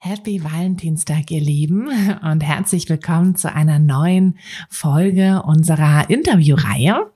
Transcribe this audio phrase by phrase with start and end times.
[0.00, 1.88] Happy Valentinstag, ihr Lieben,
[2.22, 4.38] und herzlich willkommen zu einer neuen
[4.70, 7.10] Folge unserer Interviewreihe.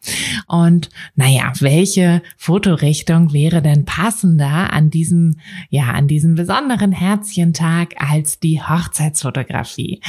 [0.48, 5.37] Und naja, welche Fotorichtung wäre denn passender an diesem,
[5.70, 10.01] ja, an diesem besonderen Herzchentag als die Hochzeitsfotografie?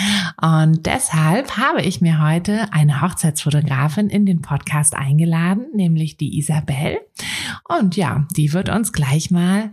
[0.42, 6.98] Und deshalb habe ich mir heute eine Hochzeitsfotografin in den Podcast eingeladen, nämlich die Isabel.
[7.70, 9.70] Und ja, die wird uns gleich mal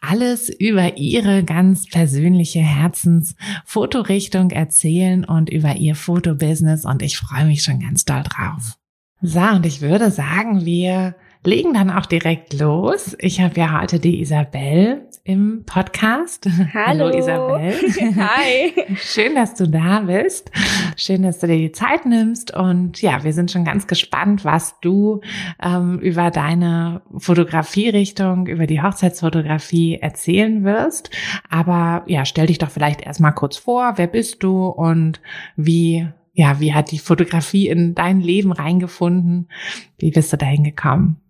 [0.00, 7.62] alles über ihre ganz persönliche Herzensfotorichtung erzählen und über ihr Fotobusiness und ich freue mich
[7.62, 8.78] schon ganz doll drauf.
[9.20, 13.16] So, und ich würde sagen, wir legen dann auch direkt los.
[13.18, 16.48] Ich habe ja heute die Isabel im Podcast.
[16.72, 17.72] Hallo, Hallo Isabel.
[18.16, 18.96] Hi.
[18.96, 20.50] Schön, dass du da bist.
[20.96, 22.56] Schön, dass du dir die Zeit nimmst.
[22.56, 25.20] Und ja, wir sind schon ganz gespannt, was du
[25.62, 31.10] ähm, über deine Fotografierichtung, über die Hochzeitsfotografie erzählen wirst.
[31.50, 33.92] Aber ja, stell dich doch vielleicht erstmal kurz vor.
[33.96, 35.20] Wer bist du und
[35.56, 39.50] wie ja, wie hat die Fotografie in dein Leben reingefunden?
[39.98, 41.20] Wie bist du dahin gekommen?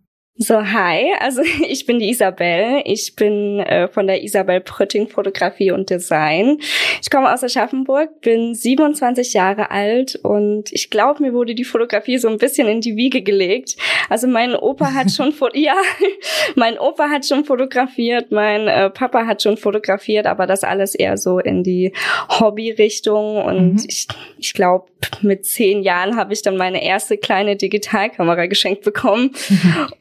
[0.41, 2.83] So, hi, also ich bin die Isabel.
[2.85, 6.59] Ich bin äh, von der Isabel Prütting Fotografie und Design.
[7.03, 12.19] Ich komme aus Aschaffenburg, bin 27 Jahre alt und ich glaube, mir wurde die Fotografie
[12.19, 13.77] so ein bisschen in die Wiege gelegt.
[14.09, 15.75] Also mein Opa hat schon ja,
[16.55, 21.17] mein Opa hat schon fotografiert, mein äh, Papa hat schon fotografiert, aber das alles eher
[21.17, 21.93] so in die
[22.29, 23.85] Hobby-Richtung und mhm.
[23.89, 24.07] ich,
[24.39, 24.87] ich glaube,
[25.21, 29.35] mit zehn Jahren habe ich dann meine erste kleine Digitalkamera geschenkt bekommen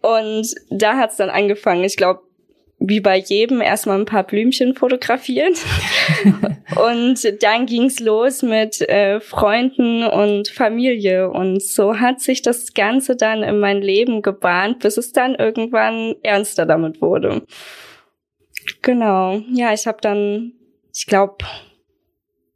[0.01, 1.83] und und da hat's dann angefangen.
[1.83, 2.21] Ich glaube,
[2.79, 5.57] wie bei jedem erstmal ein paar Blümchen fotografiert.
[6.75, 11.29] und dann ging's los mit äh, Freunden und Familie.
[11.29, 16.15] Und so hat sich das Ganze dann in mein Leben gebahnt, bis es dann irgendwann
[16.21, 17.41] ernster damit wurde.
[18.83, 19.41] Genau.
[19.51, 20.53] Ja, ich habe dann,
[20.95, 21.45] ich glaube,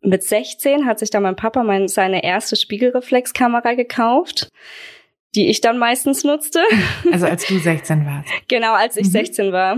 [0.02, 4.50] mit 16 hat sich dann mein Papa mein, seine erste Spiegelreflexkamera gekauft
[5.36, 6.60] die ich dann meistens nutzte.
[7.12, 8.30] Also als du 16 warst.
[8.48, 9.12] genau, als ich mhm.
[9.12, 9.78] 16 war.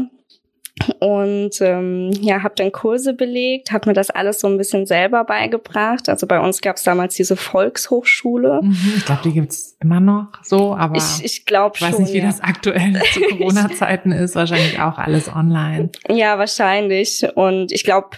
[1.00, 5.24] Und ähm, ja, habe dann Kurse belegt, habe mir das alles so ein bisschen selber
[5.24, 6.10] beigebracht.
[6.10, 8.60] Also bei uns gab es damals diese Volkshochschule.
[8.64, 11.88] Mhm, ich glaube, die gibt's immer noch so, aber ich, ich glaube schon.
[11.88, 12.26] Ich weiß nicht, wie ja.
[12.26, 14.36] das aktuell zu Corona-Zeiten ist.
[14.36, 15.90] Wahrscheinlich auch alles online.
[16.10, 17.24] Ja, wahrscheinlich.
[17.36, 18.18] Und ich glaube,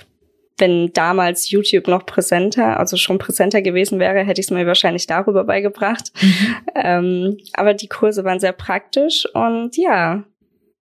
[0.58, 5.06] wenn damals YouTube noch präsenter, also schon präsenter gewesen wäre, hätte ich es mir wahrscheinlich
[5.06, 6.12] darüber beigebracht.
[6.22, 6.56] Mhm.
[6.76, 10.24] Ähm, aber die Kurse waren sehr praktisch und ja,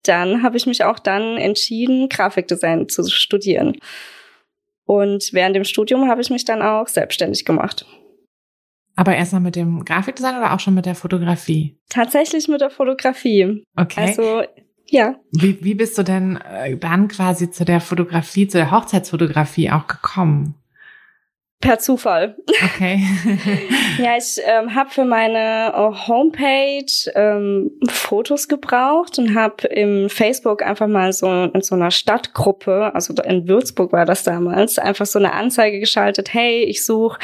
[0.04, 3.76] dann habe ich mich auch dann entschieden, Grafikdesign zu studieren.
[4.86, 7.86] Und während dem Studium habe ich mich dann auch selbstständig gemacht.
[8.96, 11.76] Aber erstmal mit dem Grafikdesign oder auch schon mit der Fotografie?
[11.88, 13.64] Tatsächlich mit der Fotografie.
[13.76, 14.00] Okay.
[14.00, 14.42] Also
[14.86, 15.16] ja.
[15.32, 19.86] Wie, wie bist du denn äh, dann quasi zu der Fotografie, zu der Hochzeitsfotografie auch
[19.86, 20.54] gekommen?
[21.64, 22.36] Per Zufall.
[22.62, 23.00] Okay.
[23.98, 30.62] ja, ich ähm, habe für meine uh, Homepage ähm, Fotos gebraucht und habe im Facebook
[30.62, 35.18] einfach mal so in so einer Stadtgruppe, also in Würzburg war das damals, einfach so
[35.18, 37.18] eine Anzeige geschaltet, hey, ich suche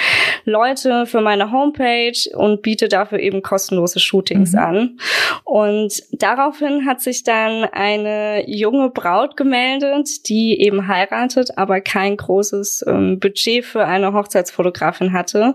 [0.47, 4.59] Leute für meine Homepage und biete dafür eben kostenlose Shootings mhm.
[4.59, 4.99] an.
[5.45, 12.87] Und daraufhin hat sich dann eine junge Braut gemeldet, die eben heiratet, aber kein großes
[12.89, 15.55] ähm, Budget für eine Hochzeit Hochzeitsfotografin hatte.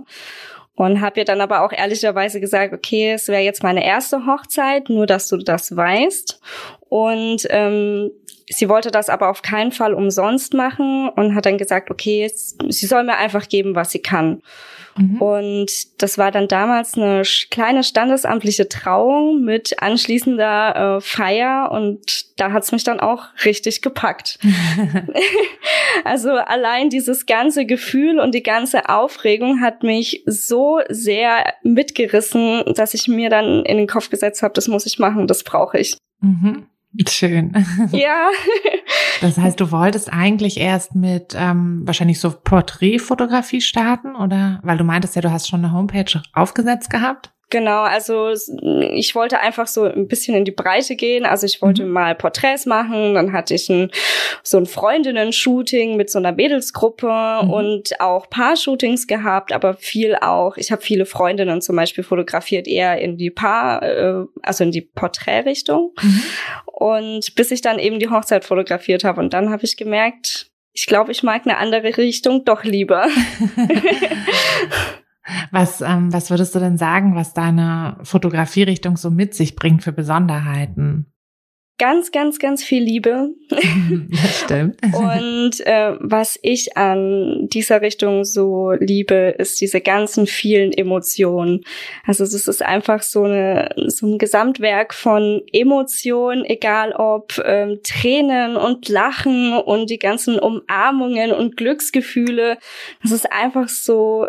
[0.78, 4.90] Und habe ihr dann aber auch ehrlicherweise gesagt, okay, es wäre jetzt meine erste Hochzeit,
[4.90, 6.42] nur dass du das weißt.
[6.90, 8.12] Und ähm,
[8.48, 12.86] sie wollte das aber auf keinen Fall umsonst machen und hat dann gesagt, okay, sie
[12.86, 14.42] soll mir einfach geben, was sie kann.
[14.98, 15.22] Mhm.
[15.22, 22.52] Und das war dann damals eine kleine standesamtliche Trauung mit anschließender äh, Feier und da
[22.52, 24.40] hat's mich dann auch richtig gepackt.
[26.06, 32.94] also allein dieses ganze Gefühl und die ganze Aufregung hat mich so sehr mitgerissen, dass
[32.94, 35.98] ich mir dann in den Kopf gesetzt habe, das muss ich machen, das brauche ich.
[36.22, 36.68] Mhm.
[37.08, 37.52] Schön.
[37.92, 38.30] Ja.
[39.22, 44.60] Das heißt, du wolltest eigentlich erst mit ähm, wahrscheinlich so Porträtfotografie starten, oder?
[44.64, 47.32] Weil du meintest ja, du hast schon eine Homepage aufgesetzt gehabt.
[47.56, 48.34] Genau, also
[48.92, 51.26] ich wollte einfach so ein bisschen in die Breite gehen.
[51.26, 51.92] Also ich wollte mhm.
[51.94, 53.92] mal Porträts machen, dann hatte ich ein,
[54.44, 57.08] so ein Freundinnen-Shooting mit so einer Mädelsgruppe
[57.44, 57.50] mhm.
[57.50, 63.00] und auch Paar-Shootings gehabt, aber viel auch, ich habe viele Freundinnen zum Beispiel fotografiert, eher
[63.00, 65.94] in die Paar, äh, also in die Porträtrichtung.
[66.02, 66.24] Mhm.
[66.66, 70.88] Und bis ich dann eben die Hochzeit fotografiert habe und dann habe ich gemerkt, ich
[70.88, 73.08] glaube, ich mag eine andere Richtung doch lieber.
[75.52, 79.92] Was, ähm, was würdest du denn sagen, was deine Fotografierichtung so mit sich bringt für
[79.92, 81.12] Besonderheiten?
[81.78, 83.32] Ganz, ganz, ganz viel Liebe.
[84.10, 84.78] Das stimmt.
[84.84, 91.62] Und äh, was ich an dieser Richtung so liebe, ist diese ganzen vielen Emotionen.
[92.06, 98.56] Also es ist einfach so, eine, so ein Gesamtwerk von Emotionen, egal ob ähm, Tränen
[98.56, 102.58] und Lachen und die ganzen Umarmungen und Glücksgefühle.
[103.02, 104.28] Das ist einfach so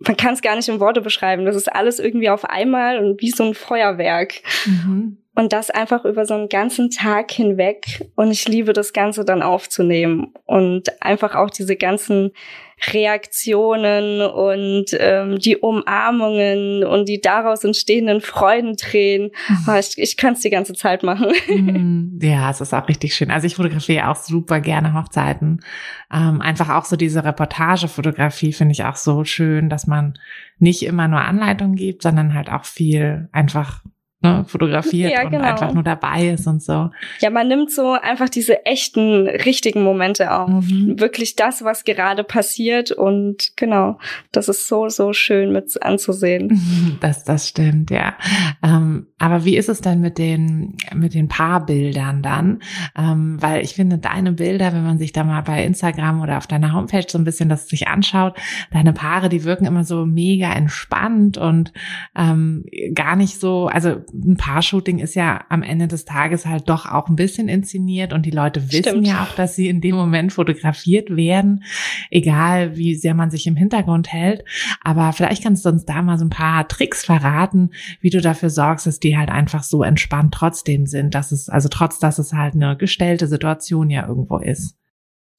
[0.00, 1.44] man kann es gar nicht in Worte beschreiben.
[1.44, 4.34] Das ist alles irgendwie auf einmal und wie so ein Feuerwerk.
[4.64, 5.18] Mhm.
[5.34, 8.06] Und das einfach über so einen ganzen Tag hinweg.
[8.16, 12.32] Und ich liebe das Ganze dann aufzunehmen und einfach auch diese ganzen
[12.92, 19.30] Reaktionen und ähm, die Umarmungen und die daraus entstehenden Freudentränen.
[19.68, 21.28] Oh, ich, ich kann es die ganze Zeit machen.
[21.50, 22.18] Mhm.
[22.22, 23.30] Ja, es ist auch richtig schön.
[23.30, 25.60] Also ich fotografiere auch super gerne Hochzeiten.
[26.12, 30.18] Ähm, einfach auch so diese Reportagefotografie finde ich auch so schön, dass man
[30.58, 33.82] nicht immer nur Anleitungen gibt, sondern halt auch viel einfach
[34.22, 35.38] ne, fotografiert ja, genau.
[35.38, 36.90] und einfach nur dabei ist und so.
[37.20, 40.48] Ja, man nimmt so einfach diese echten, richtigen Momente auf.
[40.50, 41.00] Mhm.
[41.00, 43.98] Wirklich das, was gerade passiert und genau,
[44.32, 46.60] das ist so, so schön mit anzusehen.
[47.00, 48.14] Das, das stimmt, ja.
[48.62, 52.60] Ähm, aber wie ist es denn mit den, mit den Paarbildern dann?
[52.96, 56.46] Ähm, weil ich finde, deine Bilder, wenn man sich da mal bei Instagram oder auf
[56.46, 58.36] deiner Homepage so ein bisschen das sich anschaut,
[58.72, 61.72] deine Paare, die wirken immer so mega entspannt und
[62.16, 62.64] ähm,
[62.94, 67.08] gar nicht so, also ein Paar-Shooting ist ja am Ende des Tages halt doch auch
[67.08, 69.06] ein bisschen inszeniert und die Leute wissen Stimmt.
[69.06, 71.64] ja auch, dass sie in dem Moment fotografiert werden,
[72.10, 74.44] egal wie sehr man sich im Hintergrund hält.
[74.82, 77.70] Aber vielleicht kannst du uns da mal so ein paar Tricks verraten,
[78.00, 81.68] wie du dafür sorgst, dass die halt einfach so entspannt trotzdem sind, dass es, also
[81.68, 84.79] trotz, dass es halt eine gestellte Situation ja irgendwo ist.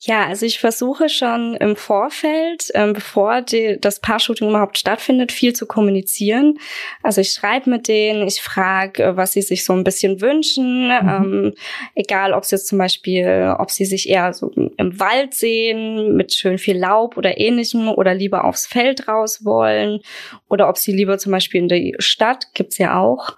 [0.03, 5.53] Ja, also ich versuche schon im Vorfeld, ähm, bevor die, das Paar-Shooting überhaupt stattfindet, viel
[5.53, 6.57] zu kommunizieren.
[7.03, 10.88] Also ich schreibe mit denen, ich frage, äh, was sie sich so ein bisschen wünschen.
[10.88, 11.07] Mhm.
[11.07, 11.53] Ähm,
[11.94, 16.33] egal, ob sie jetzt zum Beispiel, ob sie sich eher so im Wald sehen, mit
[16.33, 20.00] schön viel Laub oder ähnlichem, oder lieber aufs Feld raus wollen,
[20.50, 23.38] oder ob sie lieber zum Beispiel in die Stadt, gibt's ja auch.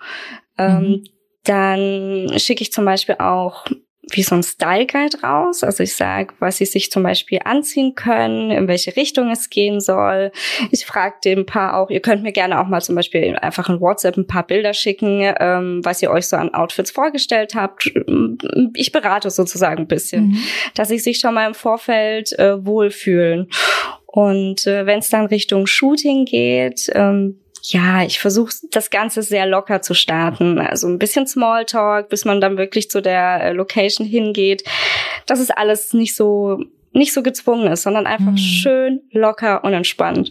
[0.57, 1.03] Ähm, mhm.
[1.43, 3.65] Dann schicke ich zum Beispiel auch
[4.11, 5.63] wie so ein Style Guide raus.
[5.63, 9.79] Also ich sage, was sie sich zum Beispiel anziehen können, in welche Richtung es gehen
[9.79, 10.31] soll.
[10.71, 13.79] Ich frage dem Paar auch, ihr könnt mir gerne auch mal zum Beispiel einfach in
[13.79, 17.91] WhatsApp ein paar Bilder schicken, ähm, was ihr euch so an Outfits vorgestellt habt.
[18.75, 20.37] Ich berate sozusagen ein bisschen, mhm.
[20.75, 23.49] dass sie sich schon mal im Vorfeld äh, wohlfühlen.
[24.05, 29.45] Und äh, wenn es dann Richtung Shooting geht, ähm, ja, ich versuche das Ganze sehr
[29.45, 30.59] locker zu starten.
[30.59, 34.63] Also ein bisschen Smalltalk, bis man dann wirklich zu der äh, Location hingeht.
[35.25, 36.63] Das ist alles nicht so
[36.95, 38.37] nicht so gezwungen ist, sondern einfach mhm.
[38.37, 40.29] schön, locker und entspannt.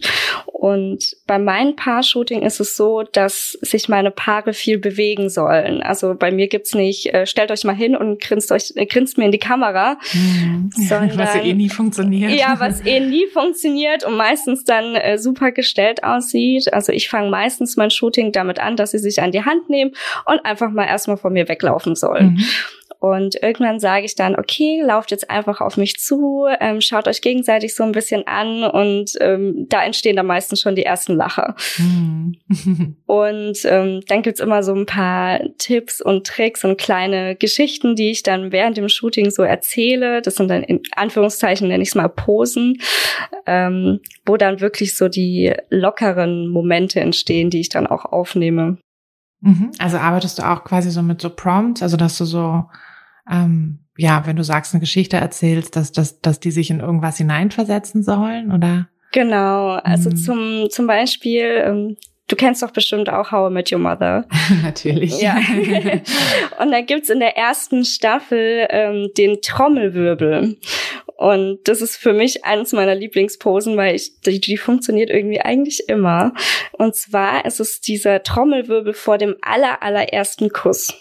[0.63, 5.83] Und bei meinem Paar-Shooting ist es so, dass sich meine Paare viel bewegen sollen.
[5.83, 9.17] Also bei mir gibt's nicht, äh, stellt euch mal hin und grinst euch, äh, grinst
[9.17, 9.97] mir in die Kamera.
[10.13, 10.69] Mhm.
[10.87, 12.39] Sondern, was eh nie funktioniert.
[12.39, 16.71] Ja, was eh nie funktioniert und meistens dann äh, super gestellt aussieht.
[16.71, 19.91] Also ich fange meistens mein Shooting damit an, dass sie sich an die Hand nehmen
[20.27, 22.35] und einfach mal erstmal von mir weglaufen sollen.
[22.35, 22.43] Mhm.
[23.03, 27.19] Und irgendwann sage ich dann, okay, lauft jetzt einfach auf mich zu, ähm, schaut euch
[27.19, 31.53] gegenseitig so ein bisschen an und ähm, da entstehen dann meistens schon die ersten Lacher.
[31.77, 32.37] Mhm.
[33.05, 38.09] und ähm, dann gibt's immer so ein paar Tipps und Tricks und kleine Geschichten, die
[38.09, 40.21] ich dann während dem Shooting so erzähle.
[40.21, 42.79] Das sind dann in Anführungszeichen, nenne ich es mal Posen,
[43.45, 48.77] ähm, wo dann wirklich so die lockeren Momente entstehen, die ich dann auch aufnehme.
[49.41, 49.71] Mhm.
[49.77, 52.63] Also arbeitest du auch quasi so mit so Prompts, also dass du so
[53.29, 57.17] ähm, ja, wenn du sagst, eine Geschichte erzählst, dass, dass, dass die sich in irgendwas
[57.17, 58.87] hineinversetzen sollen, oder?
[59.11, 60.15] Genau, also mhm.
[60.15, 64.25] zum, zum Beispiel, ähm, du kennst doch bestimmt auch How I Met Your Mother.
[64.63, 65.21] Natürlich.
[65.21, 65.35] Ja.
[66.59, 70.57] Und da gibt's in der ersten Staffel ähm, den Trommelwirbel.
[71.15, 75.87] Und das ist für mich eines meiner Lieblingsposen, weil ich, die, die funktioniert irgendwie eigentlich
[75.87, 76.33] immer.
[76.71, 80.93] Und zwar ist es dieser Trommelwirbel vor dem aller, allerersten Kuss.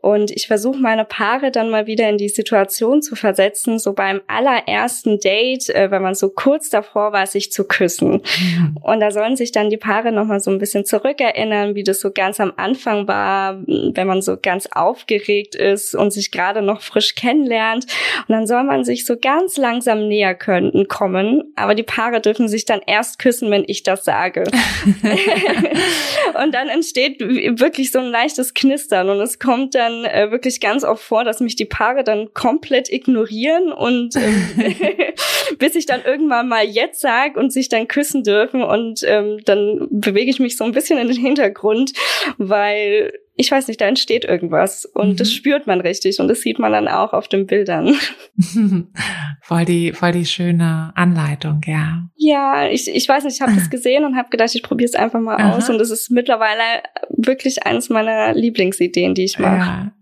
[0.00, 4.20] Und ich versuche meine Paare dann mal wieder in die Situation zu versetzen, so beim
[4.26, 8.22] allerersten Date, äh, wenn man so kurz davor war, sich zu küssen.
[8.22, 8.76] Mhm.
[8.80, 12.10] Und da sollen sich dann die Paare nochmal so ein bisschen zurückerinnern, wie das so
[12.12, 17.14] ganz am Anfang war, wenn man so ganz aufgeregt ist und sich gerade noch frisch
[17.14, 17.86] kennenlernt.
[18.28, 21.52] Und dann soll man sich so ganz langsam näher können, kommen.
[21.56, 24.44] Aber die Paare dürfen sich dann erst küssen, wenn ich das sage.
[26.42, 30.84] und dann entsteht wirklich so ein leichtes Knistern und es kommt dann äh, wirklich ganz
[30.84, 34.74] oft vor, dass mich die Paare dann komplett ignorieren und ähm,
[35.58, 39.88] bis ich dann irgendwann mal jetzt sag und sich dann küssen dürfen und ähm, dann
[39.90, 41.92] bewege ich mich so ein bisschen in den Hintergrund,
[42.36, 45.16] weil ich weiß nicht, da entsteht irgendwas und mhm.
[45.16, 47.94] das spürt man richtig und das sieht man dann auch auf den Bildern.
[49.42, 52.02] voll die, voll die schöne Anleitung, ja.
[52.16, 54.96] Ja, ich, ich weiß nicht, ich habe das gesehen und habe gedacht, ich probiere es
[54.96, 55.56] einfach mal Aha.
[55.56, 59.56] aus und es ist mittlerweile wirklich eines meiner Lieblingsideen, die ich mache.
[59.56, 59.92] Ja.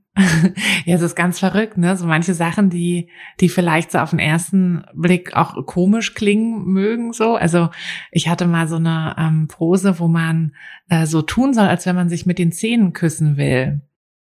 [0.86, 1.96] Ja, es ist ganz verrückt, ne?
[1.96, 3.08] So manche Sachen, die,
[3.40, 7.36] die vielleicht so auf den ersten Blick auch komisch klingen mögen, so.
[7.36, 7.68] Also
[8.10, 10.54] ich hatte mal so eine ähm, Pose, wo man
[10.88, 13.82] äh, so tun soll, als wenn man sich mit den Zähnen küssen will.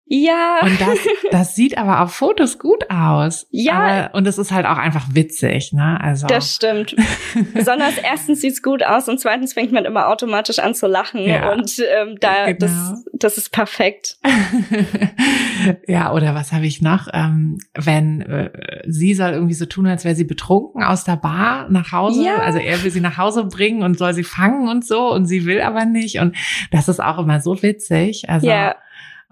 [0.06, 0.60] Ja.
[0.62, 1.00] Und das,
[1.32, 3.48] das sieht aber auf Fotos gut aus.
[3.52, 3.74] Ja.
[3.74, 6.00] Aber, und es ist halt auch einfach witzig, ne?
[6.02, 6.28] Also.
[6.28, 6.96] Das stimmt.
[7.54, 11.22] Besonders erstens sieht's gut aus und zweitens fängt man immer automatisch an zu lachen.
[11.22, 11.54] Ja.
[11.54, 12.58] Und ähm, da, genau.
[12.60, 14.18] das, das ist perfekt.
[15.88, 17.08] ja, oder was habe ich noch?
[17.14, 21.70] Ähm, wenn äh, sie soll irgendwie so tun, als wäre sie betrunken aus der Bar
[21.70, 22.26] nach Hause.
[22.26, 22.38] Ja.
[22.40, 25.46] Also er will sie nach Hause bringen und soll sie fangen und so und sie
[25.46, 26.20] will aber nicht.
[26.20, 26.36] Und
[26.72, 28.30] das ist auch immer so witzig.
[28.30, 28.76] Also ja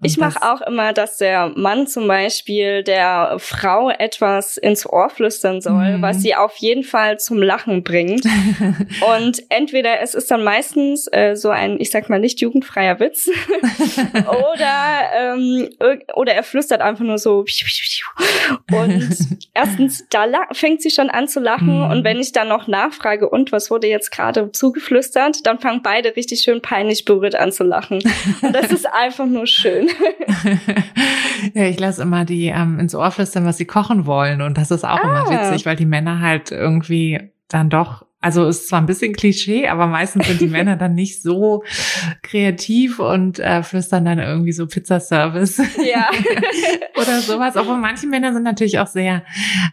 [0.03, 5.61] ich mache auch immer, dass der Mann zum Beispiel der Frau etwas ins Ohr flüstern
[5.61, 6.01] soll, mhm.
[6.01, 8.25] was sie auf jeden Fall zum Lachen bringt.
[9.17, 13.29] und entweder es ist dann meistens äh, so ein, ich sag mal, nicht jugendfreier Witz,
[14.13, 15.69] oder ähm,
[16.15, 17.45] oder er flüstert einfach nur so.
[18.71, 19.17] Und
[19.53, 21.79] erstens, da fängt sie schon an zu lachen.
[21.79, 21.91] Mhm.
[21.91, 26.15] Und wenn ich dann noch nachfrage, und was wurde jetzt gerade zugeflüstert, dann fangen beide
[26.15, 28.01] richtig schön peinlich berührt an zu lachen.
[28.41, 29.90] Und das ist einfach nur schön.
[31.53, 34.41] ja, ich lasse immer die ähm, ins Ohr flüstern, was sie kochen wollen.
[34.41, 35.03] Und das ist auch ah.
[35.03, 39.67] immer witzig, weil die Männer halt irgendwie dann doch also ist zwar ein bisschen Klischee,
[39.67, 41.63] aber meistens sind die Männer dann nicht so
[42.21, 45.57] kreativ und äh, flüstern dann irgendwie so Pizzaservice.
[45.83, 46.07] Ja.
[47.01, 47.55] Oder sowas.
[47.57, 49.23] Obwohl manche Männer sind natürlich auch sehr,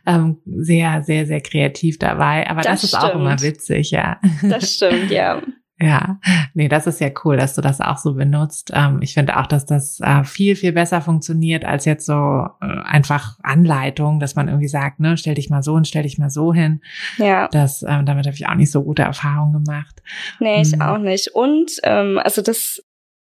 [0.06, 2.48] ähm, sehr, sehr, sehr kreativ dabei.
[2.48, 4.18] Aber das, das ist auch immer witzig, ja.
[4.42, 5.42] Das stimmt, ja.
[5.80, 6.18] Ja,
[6.54, 8.73] nee, das ist ja cool, dass du das auch so benutzt.
[8.75, 12.66] Ähm, ich finde auch, dass das äh, viel, viel besser funktioniert als jetzt so äh,
[12.85, 16.30] einfach Anleitung, dass man irgendwie sagt, ne, stell dich mal so und stell dich mal
[16.30, 16.80] so hin.
[17.18, 17.47] Ja.
[17.49, 20.02] Das, ähm, damit habe ich auch nicht so gute Erfahrungen gemacht.
[20.40, 20.82] Nee, ich hm.
[20.82, 21.28] auch nicht.
[21.28, 22.82] Und ähm, also das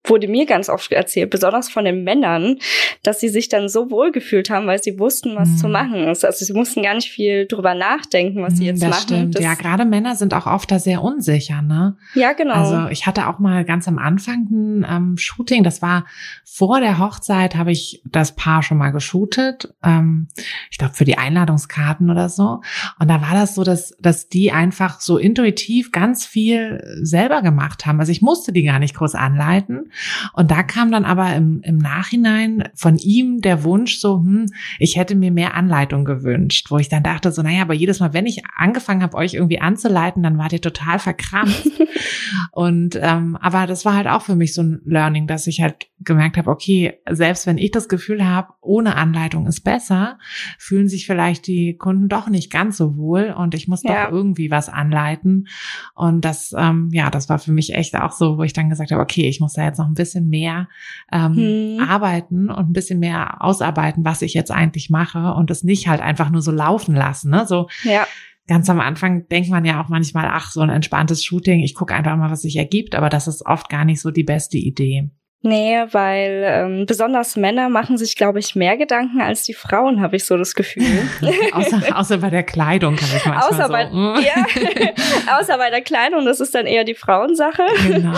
[0.04, 2.58] wurde mir ganz oft erzählt, besonders von den Männern,
[3.04, 5.58] dass sie sich dann so wohl gefühlt haben, weil sie wussten, was mm.
[5.58, 6.26] zu machen ist.
[6.26, 9.02] Also sie mussten gar nicht viel drüber nachdenken, was sie hm, jetzt das machen.
[9.04, 9.36] Stimmt.
[9.36, 11.98] Das ja, gerade Männer sind auch oft da sehr unsicher, ne?
[12.16, 12.54] Ja, genau.
[12.54, 16.06] Also ich hatte auch mal ganz am Anfang ein ähm, Shooting, das war
[16.44, 19.74] vor der Hochzeit, habe ich das Paar schon mal geshootet.
[19.84, 20.28] Ähm,
[20.70, 22.62] ich glaube für die Einladungskarten oder so.
[23.00, 27.86] Und da war das so, dass, dass die einfach so intuitiv ganz viel selber gemacht
[27.86, 28.00] haben.
[28.00, 29.91] Also ich musste die gar nicht groß anleiten.
[30.34, 34.48] Und da kam dann aber im, im Nachhinein von ihm der Wunsch so, hm,
[34.80, 38.14] ich hätte mir mehr Anleitung gewünscht, wo ich dann dachte so, naja, aber jedes Mal,
[38.14, 41.68] wenn ich angefangen habe, euch irgendwie anzuleiten, dann wart ihr total verkrampft.
[42.52, 45.88] und ähm, aber das war halt auch für mich so ein Learning, dass ich halt
[46.04, 50.18] gemerkt habe, okay, selbst wenn ich das Gefühl habe, ohne Anleitung ist besser,
[50.58, 54.06] fühlen sich vielleicht die Kunden doch nicht ganz so wohl und ich muss ja.
[54.06, 55.48] doch irgendwie was anleiten.
[55.94, 58.92] Und das, ähm, ja, das war für mich echt auch so, wo ich dann gesagt
[58.92, 60.70] habe, okay, ich muss da jetzt noch ein bisschen mehr
[61.12, 61.80] ähm, hm.
[61.90, 66.02] arbeiten und ein bisschen mehr ausarbeiten, was ich jetzt eigentlich mache und es nicht halt
[66.02, 67.32] einfach nur so laufen lassen.
[67.32, 67.46] Ne?
[67.48, 68.06] So ja.
[68.48, 71.94] ganz am Anfang denkt man ja auch manchmal, ach, so ein entspanntes Shooting, ich gucke
[71.94, 75.10] einfach mal, was sich ergibt, aber das ist oft gar nicht so die beste Idee.
[75.44, 80.16] Nee, weil ähm, besonders Männer machen sich, glaube ich, mehr Gedanken als die Frauen, habe
[80.16, 80.86] ich so das Gefühl.
[81.52, 83.72] außer, außer bei der Kleidung kann ich manchmal außer so.
[83.72, 87.64] Bei, ja, außer bei der Kleidung, das ist dann eher die Frauensache.
[87.88, 88.14] Genau.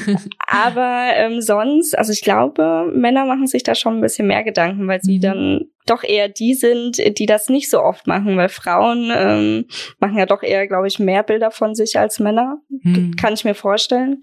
[0.46, 4.86] Aber ähm, sonst, also ich glaube, Männer machen sich da schon ein bisschen mehr Gedanken,
[4.86, 5.22] weil sie mhm.
[5.22, 9.64] dann doch eher die sind, die das nicht so oft machen, weil Frauen ähm,
[9.98, 12.58] machen ja doch eher, glaube ich, mehr Bilder von sich als Männer.
[12.68, 13.16] Mhm.
[13.16, 14.22] Kann ich mir vorstellen.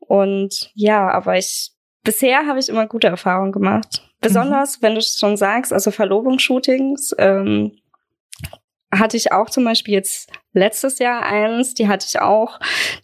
[0.00, 1.72] Und ja, aber ich
[2.08, 4.02] bisher habe ich immer gute Erfahrungen gemacht.
[4.22, 4.82] Besonders, mhm.
[4.82, 7.72] wenn du es schon sagst, also Verlobungsshootings, ähm,
[8.92, 12.58] hatte ich auch zum Beispiel jetzt letztes Jahr eins, die hatte ich auch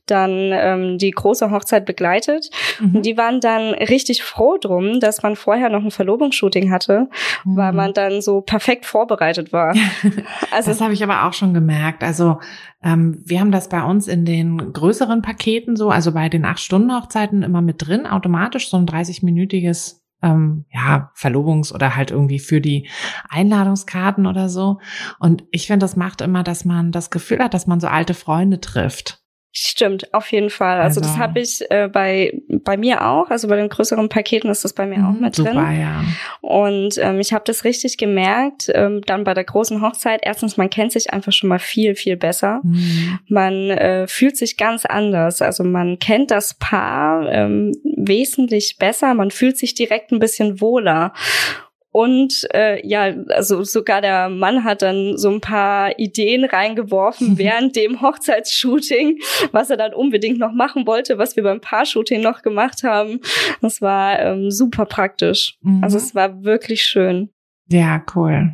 [0.07, 2.51] dann ähm, die große Hochzeit begleitet.
[2.81, 2.97] Mhm.
[2.97, 7.09] Und die waren dann richtig froh drum, dass man vorher noch ein Verlobungsshooting hatte,
[7.45, 7.57] mhm.
[7.57, 9.75] weil man dann so perfekt vorbereitet war.
[10.51, 12.03] also das habe ich aber auch schon gemerkt.
[12.03, 12.39] Also
[12.83, 16.61] ähm, wir haben das bei uns in den größeren Paketen so, also bei den acht
[16.61, 22.39] Stunden Hochzeiten immer mit drin, automatisch so ein 30-minütiges ähm, ja, Verlobungs- oder halt irgendwie
[22.39, 22.89] für die
[23.29, 24.81] Einladungskarten oder so.
[25.19, 28.15] Und ich finde, das macht immer, dass man das Gefühl hat, dass man so alte
[28.15, 29.24] Freunde trifft.
[29.57, 30.81] Stimmt, auf jeden Fall.
[30.81, 33.31] Also, also das habe ich äh, bei bei mir auch.
[33.31, 35.81] Also bei den größeren Paketen ist das bei mir auch mhm, mit super, drin.
[35.81, 36.05] Ja.
[36.41, 38.69] Und ähm, ich habe das richtig gemerkt.
[38.75, 40.23] Ähm, dann bei der großen Hochzeit.
[40.25, 42.63] Erstens, man kennt sich einfach schon mal viel viel besser.
[42.65, 43.21] Mhm.
[43.29, 45.41] Man äh, fühlt sich ganz anders.
[45.41, 49.15] Also man kennt das Paar ähm, wesentlich besser.
[49.15, 51.13] Man fühlt sich direkt ein bisschen wohler.
[51.95, 57.77] Und äh, ja, also sogar der Mann hat dann so ein paar Ideen reingeworfen während
[57.77, 59.21] dem Hochzeitsshooting,
[59.53, 63.21] was er dann unbedingt noch machen wollte, was wir beim Paar-Shooting noch gemacht haben.
[63.61, 65.57] Das war ähm, super praktisch.
[65.61, 65.85] Mhm.
[65.85, 67.31] Also es war wirklich schön.
[67.69, 68.51] Ja, cool.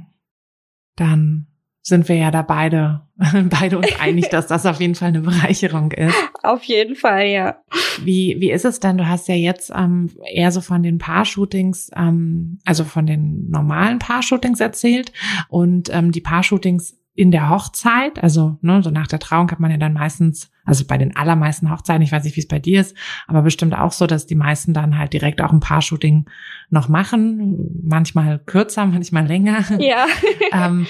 [0.97, 1.47] Dann
[1.82, 3.02] sind wir ja da beide,
[3.50, 6.14] beide uns einig, dass das auf jeden Fall eine Bereicherung ist.
[6.42, 7.56] Auf jeden Fall, ja.
[8.02, 8.99] Wie, wie ist es denn?
[8.99, 13.99] Du hast ja jetzt ähm, eher so von den Paar-Shootings, ähm, also von den normalen
[13.99, 15.12] Paar-Shootings erzählt
[15.49, 19.70] und ähm, die Paar-Shootings in der Hochzeit, also ne, so nach der Trauung hat man
[19.70, 22.80] ja dann meistens, also bei den allermeisten Hochzeiten, ich weiß nicht, wie es bei dir
[22.80, 22.96] ist,
[23.26, 26.26] aber bestimmt auch so, dass die meisten dann halt direkt auch ein Paar-Shooting
[26.70, 29.64] noch machen, manchmal kürzer, manchmal länger.
[29.80, 30.06] Ja.
[30.52, 30.87] ähm,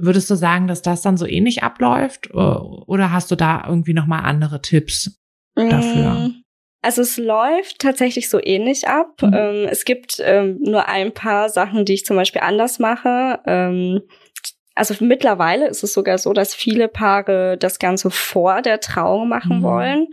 [0.00, 4.06] Würdest du sagen, dass das dann so ähnlich abläuft oder hast du da irgendwie noch
[4.06, 5.20] mal andere Tipps
[5.54, 6.10] dafür?
[6.10, 6.42] Mm,
[6.82, 9.20] also es läuft tatsächlich so ähnlich ab.
[9.22, 9.34] Mhm.
[9.34, 13.40] Ähm, es gibt ähm, nur ein paar Sachen, die ich zum Beispiel anders mache.
[13.46, 14.00] Ähm,
[14.74, 19.58] also mittlerweile ist es sogar so, dass viele Paare das Ganze vor der Trauung machen
[19.58, 19.62] mhm.
[19.62, 20.06] wollen.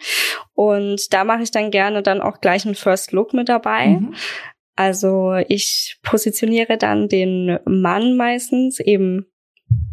[0.54, 3.88] Und da mache ich dann gerne dann auch gleich einen First Look mit dabei.
[3.88, 4.16] Mhm.
[4.76, 9.26] Also ich positioniere dann den Mann meistens eben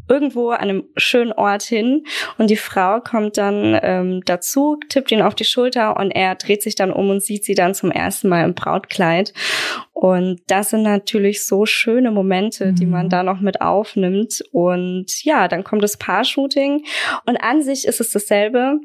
[0.09, 2.05] irgendwo an einem schönen Ort hin
[2.39, 6.63] und die Frau kommt dann ähm, dazu, tippt ihn auf die Schulter und er dreht
[6.63, 9.33] sich dann um und sieht sie dann zum ersten Mal im Brautkleid.
[9.93, 12.75] Und das sind natürlich so schöne Momente, mhm.
[12.75, 14.45] die man da noch mit aufnimmt.
[14.53, 16.85] Und ja, dann kommt das Paar-Shooting
[17.27, 18.81] und an sich ist es dasselbe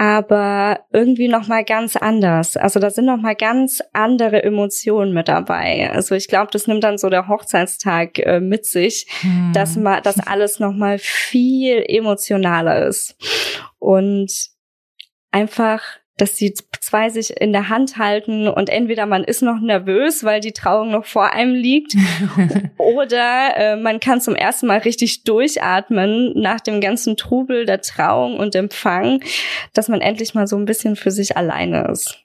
[0.00, 2.56] aber irgendwie noch mal ganz anders.
[2.56, 5.90] Also da sind noch mal ganz andere Emotionen mit dabei.
[5.92, 9.52] Also ich glaube, das nimmt dann so der Hochzeitstag äh, mit sich, hm.
[9.52, 13.14] dass man, dass alles noch mal viel emotionaler ist
[13.78, 14.32] und
[15.32, 15.82] einfach
[16.20, 20.40] dass die zwei sich in der Hand halten und entweder man ist noch nervös, weil
[20.40, 21.96] die Trauung noch vor einem liegt,
[22.78, 28.36] oder äh, man kann zum ersten Mal richtig durchatmen nach dem ganzen Trubel der Trauung
[28.36, 29.22] und Empfang,
[29.72, 32.18] dass man endlich mal so ein bisschen für sich alleine ist.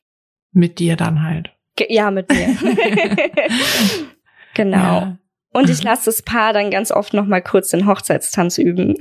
[0.52, 1.52] Mit dir dann halt.
[1.90, 2.56] Ja, mit mir.
[4.54, 4.78] genau.
[4.78, 5.18] Ja.
[5.56, 8.96] Und ich lasse das Paar dann ganz oft noch mal kurz den Hochzeitstanz üben.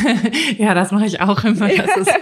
[0.58, 1.70] ja, das mache ich auch immer.
[1.82, 2.12] Das ist,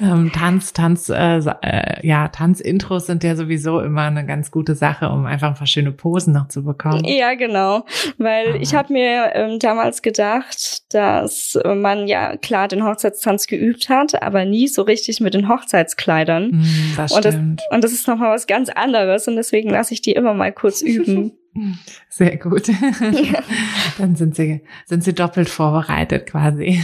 [0.00, 5.08] ähm, Tanz, Tanz, äh, äh, ja, Tanzintros sind ja sowieso immer eine ganz gute Sache,
[5.08, 7.04] um einfach ein paar schöne Posen noch zu bekommen.
[7.04, 7.84] Ja, genau.
[8.18, 8.58] Weil Aha.
[8.60, 14.44] ich habe mir ähm, damals gedacht, dass man ja klar den Hochzeitstanz geübt hat, aber
[14.44, 16.50] nie so richtig mit den Hochzeitskleidern.
[16.50, 19.94] Mm, das und, das, und das ist noch mal was ganz anderes und deswegen lasse
[19.94, 21.32] ich die immer mal kurz üben.
[22.08, 22.68] Sehr gut.
[23.98, 26.80] Dann sind sie, sind sie doppelt vorbereitet quasi.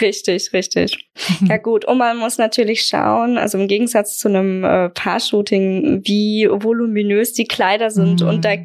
[0.00, 1.08] richtig, richtig.
[1.40, 6.48] Ja gut, und man muss natürlich schauen, also im Gegensatz zu einem äh, Paar-Shooting, wie
[6.50, 8.28] voluminös die Kleider sind mhm.
[8.28, 8.56] und da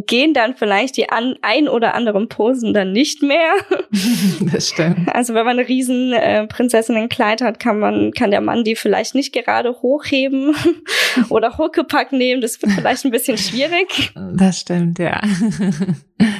[0.00, 3.52] gehen dann vielleicht die an, ein oder anderen Posen dann nicht mehr.
[4.52, 5.14] Das stimmt.
[5.14, 9.14] Also wenn man eine riesen äh, Prinzessinnenkleid hat, kann man, kann der Mann die vielleicht
[9.14, 10.54] nicht gerade hochheben
[11.28, 12.40] oder Huckepack nehmen.
[12.40, 14.12] Das wird vielleicht ein bisschen schwierig.
[14.34, 15.20] Das stimmt, ja.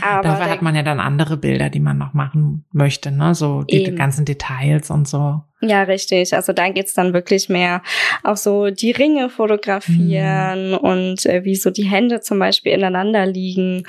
[0.02, 3.34] Aber Dafür hat man ja dann andere Bilder, die man noch machen möchte, ne?
[3.34, 3.96] So die eben.
[3.96, 5.42] ganzen Details und so.
[5.64, 6.34] Ja, richtig.
[6.34, 7.82] Also da geht's dann wirklich mehr
[8.24, 10.76] auch so die Ringe fotografieren mhm.
[10.76, 13.84] und äh, wie so die Hände zum Beispiel ineinander liegen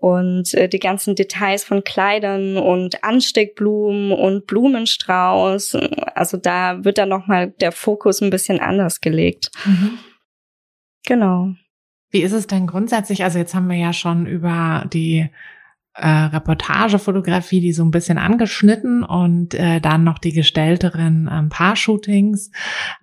[0.00, 5.76] und äh, die ganzen Details von Kleidern und Ansteckblumen und Blumenstrauß.
[6.14, 9.50] Also da wird dann nochmal der Fokus ein bisschen anders gelegt.
[9.66, 9.98] Mhm.
[11.04, 11.50] Genau.
[12.10, 13.22] Wie ist es denn grundsätzlich?
[13.24, 15.28] Also jetzt haben wir ja schon über die
[15.94, 22.50] äh, Reportagefotografie, die so ein bisschen angeschnitten und äh, dann noch die gestellteren ähm, Paar-Shootings.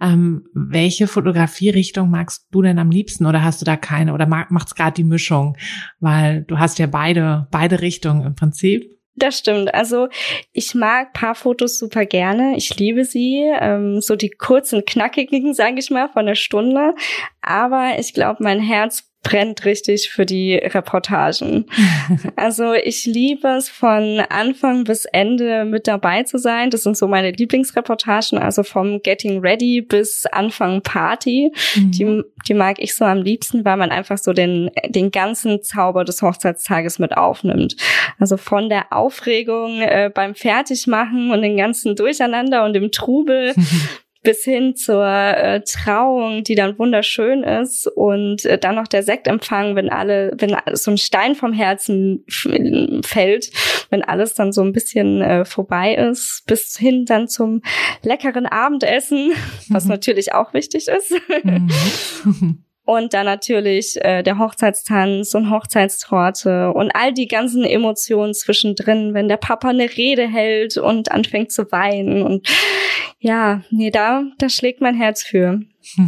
[0.02, 4.76] Ähm, welche Fotografierichtung magst du denn am liebsten oder hast du da keine oder macht's
[4.76, 5.58] gerade die Mischung?
[6.00, 8.98] Weil du hast ja beide, beide Richtungen im Prinzip.
[9.18, 9.74] Das stimmt.
[9.74, 10.10] Also
[10.54, 12.56] ich mag Paarfotos super gerne.
[12.56, 13.44] Ich liebe sie.
[13.60, 16.94] Ähm, so die kurzen, knackigen, sage ich mal, von der Stunde.
[17.42, 21.66] Aber ich glaube, mein Herz brennt richtig für die Reportagen.
[22.38, 26.70] also ich liebe es von Anfang bis Ende mit dabei zu sein.
[26.70, 31.52] Das sind so meine Lieblingsreportagen, also vom Getting Ready bis Anfang Party.
[31.76, 31.92] Mhm.
[31.92, 36.06] Die, die mag ich so am liebsten, weil man einfach so den, den ganzen Zauber
[36.06, 37.76] des Hochzeitstages mit aufnimmt.
[38.20, 43.54] Also von der Aufregung äh, beim Fertigmachen und den ganzen Durcheinander und dem Trubel
[44.24, 49.76] bis hin zur äh, Trauung, die dann wunderschön ist und äh, dann noch der Sektempfang,
[49.76, 52.24] wenn alle, wenn so ein Stein vom Herzen
[53.04, 53.52] fällt,
[53.90, 57.62] wenn alles dann so ein bisschen äh, vorbei ist, bis hin dann zum
[58.04, 59.32] leckeren Abendessen,
[59.70, 59.92] was mhm.
[59.92, 61.14] natürlich auch wichtig ist.
[61.44, 62.64] Mhm.
[62.88, 69.28] Und dann natürlich äh, der Hochzeitstanz und Hochzeitstorte und all die ganzen Emotionen zwischendrin, wenn
[69.28, 72.22] der Papa eine Rede hält und anfängt zu weinen.
[72.22, 72.48] Und
[73.20, 75.60] ja, nee, da, da schlägt mein Herz für.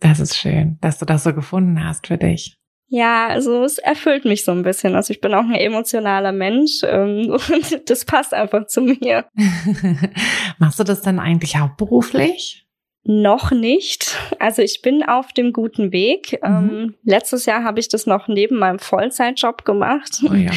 [0.00, 2.58] Das ist schön, dass du das so gefunden hast für dich.
[2.88, 4.94] Ja, also es erfüllt mich so ein bisschen.
[4.94, 9.24] Also ich bin auch ein emotionaler Mensch ähm, und das passt einfach zu mir.
[10.58, 12.65] Machst du das dann eigentlich hauptberuflich?
[13.08, 14.18] Noch nicht.
[14.40, 16.40] Also ich bin auf dem guten Weg.
[16.42, 16.48] Mhm.
[16.48, 20.22] Ähm, letztes Jahr habe ich das noch neben meinem Vollzeitjob gemacht.
[20.28, 20.50] Oh ja,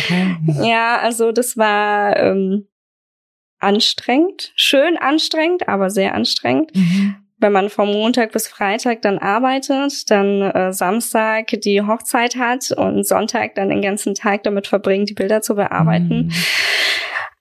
[0.64, 2.68] ja, also das war ähm,
[3.60, 6.76] anstrengend, schön anstrengend, aber sehr anstrengend.
[6.76, 7.18] Mhm.
[7.38, 13.06] Wenn man vom Montag bis Freitag dann arbeitet, dann äh, Samstag die Hochzeit hat und
[13.06, 16.26] Sonntag dann den ganzen Tag damit verbringt, die Bilder zu bearbeiten.
[16.26, 16.32] Mhm.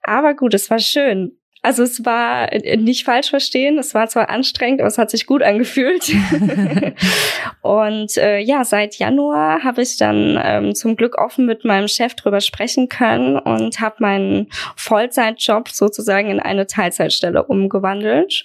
[0.02, 1.32] Aber gut, es war schön.
[1.62, 5.26] Also es war äh, nicht falsch verstehen, es war zwar anstrengend, aber es hat sich
[5.26, 6.08] gut angefühlt.
[7.62, 12.14] und äh, ja, seit Januar habe ich dann ähm, zum Glück offen mit meinem Chef
[12.14, 18.44] drüber sprechen können und habe meinen Vollzeitjob sozusagen in eine Teilzeitstelle umgewandelt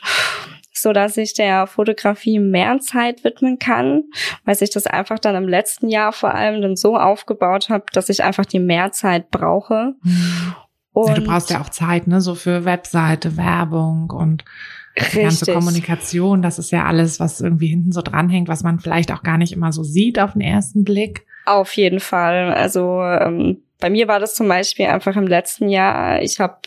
[0.75, 4.03] so dass ich der Fotografie mehr Zeit widmen kann,
[4.43, 8.09] weil ich das einfach dann im letzten Jahr vor allem dann so aufgebaut habe, dass
[8.09, 9.93] ich einfach die Mehrzeit brauche.
[10.03, 10.55] Mhm.
[10.93, 14.45] Und du brauchst ja auch Zeit, ne, so für Webseite, Werbung und
[15.13, 16.41] die ganze Kommunikation.
[16.41, 19.53] Das ist ja alles, was irgendwie hinten so dranhängt, was man vielleicht auch gar nicht
[19.53, 21.25] immer so sieht auf den ersten Blick.
[21.45, 22.53] Auf jeden Fall.
[22.53, 26.21] Also ähm, bei mir war das zum Beispiel einfach im letzten Jahr.
[26.21, 26.57] Ich habe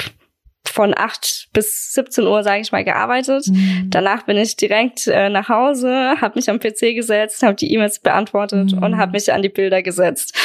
[0.69, 3.47] von 8 bis 17 Uhr, sage ich mal, gearbeitet.
[3.49, 3.89] Mhm.
[3.91, 7.99] Danach bin ich direkt äh, nach Hause, habe mich am PC gesetzt, habe die E-Mails
[7.99, 8.83] beantwortet mhm.
[8.83, 10.37] und habe mich an die Bilder gesetzt.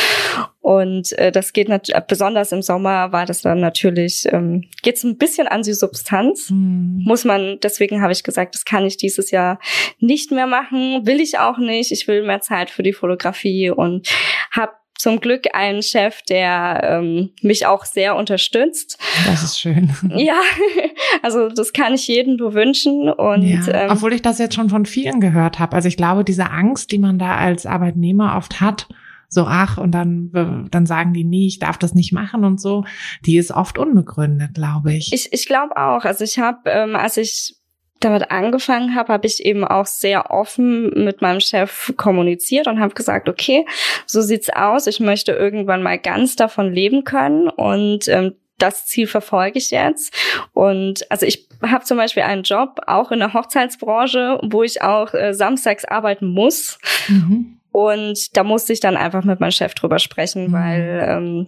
[0.62, 5.04] Und äh, das geht natürlich, besonders im Sommer war das dann natürlich, ähm, geht es
[5.04, 6.50] ein bisschen an die Substanz.
[6.50, 7.04] Mhm.
[7.06, 9.60] Muss man, deswegen habe ich gesagt, das kann ich dieses Jahr
[10.00, 11.92] nicht mehr machen, will ich auch nicht.
[11.92, 14.08] Ich will mehr Zeit für die Fotografie und
[14.52, 19.00] habe zum Glück einen Chef, der ähm, mich auch sehr unterstützt.
[19.26, 19.92] Das ist schön.
[20.16, 20.40] Ja,
[21.24, 23.10] also das kann ich jedem nur wünschen.
[23.10, 25.76] Und ja, ähm, obwohl ich das jetzt schon von vielen gehört habe.
[25.76, 28.88] Also ich glaube, diese Angst, die man da als Arbeitnehmer oft hat,
[29.28, 32.84] so ach und dann dann sagen die nee, ich darf das nicht machen und so,
[33.26, 35.12] die ist oft unbegründet, glaube ich.
[35.14, 36.04] Ich ich glaube auch.
[36.04, 37.56] Also ich habe, ähm, als ich
[38.02, 42.94] damit angefangen habe, habe ich eben auch sehr offen mit meinem Chef kommuniziert und habe
[42.94, 43.66] gesagt, okay,
[44.06, 44.88] so sieht's aus.
[44.88, 50.14] Ich möchte irgendwann mal ganz davon leben können und ähm, das Ziel verfolge ich jetzt.
[50.54, 55.14] Und also ich habe zum Beispiel einen Job auch in der Hochzeitsbranche, wo ich auch
[55.14, 56.80] äh, samstags arbeiten muss.
[57.08, 57.60] Mhm.
[57.72, 60.52] Und da musste ich dann einfach mit meinem Chef drüber sprechen, mhm.
[60.52, 61.48] weil ähm,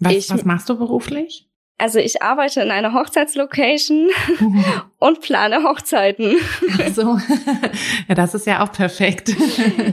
[0.00, 1.49] was, ich, was machst du beruflich?
[1.80, 4.10] Also ich arbeite in einer Hochzeitslocation
[4.98, 6.36] und plane Hochzeiten.
[6.92, 7.18] so,
[8.08, 9.30] ja, das ist ja auch perfekt.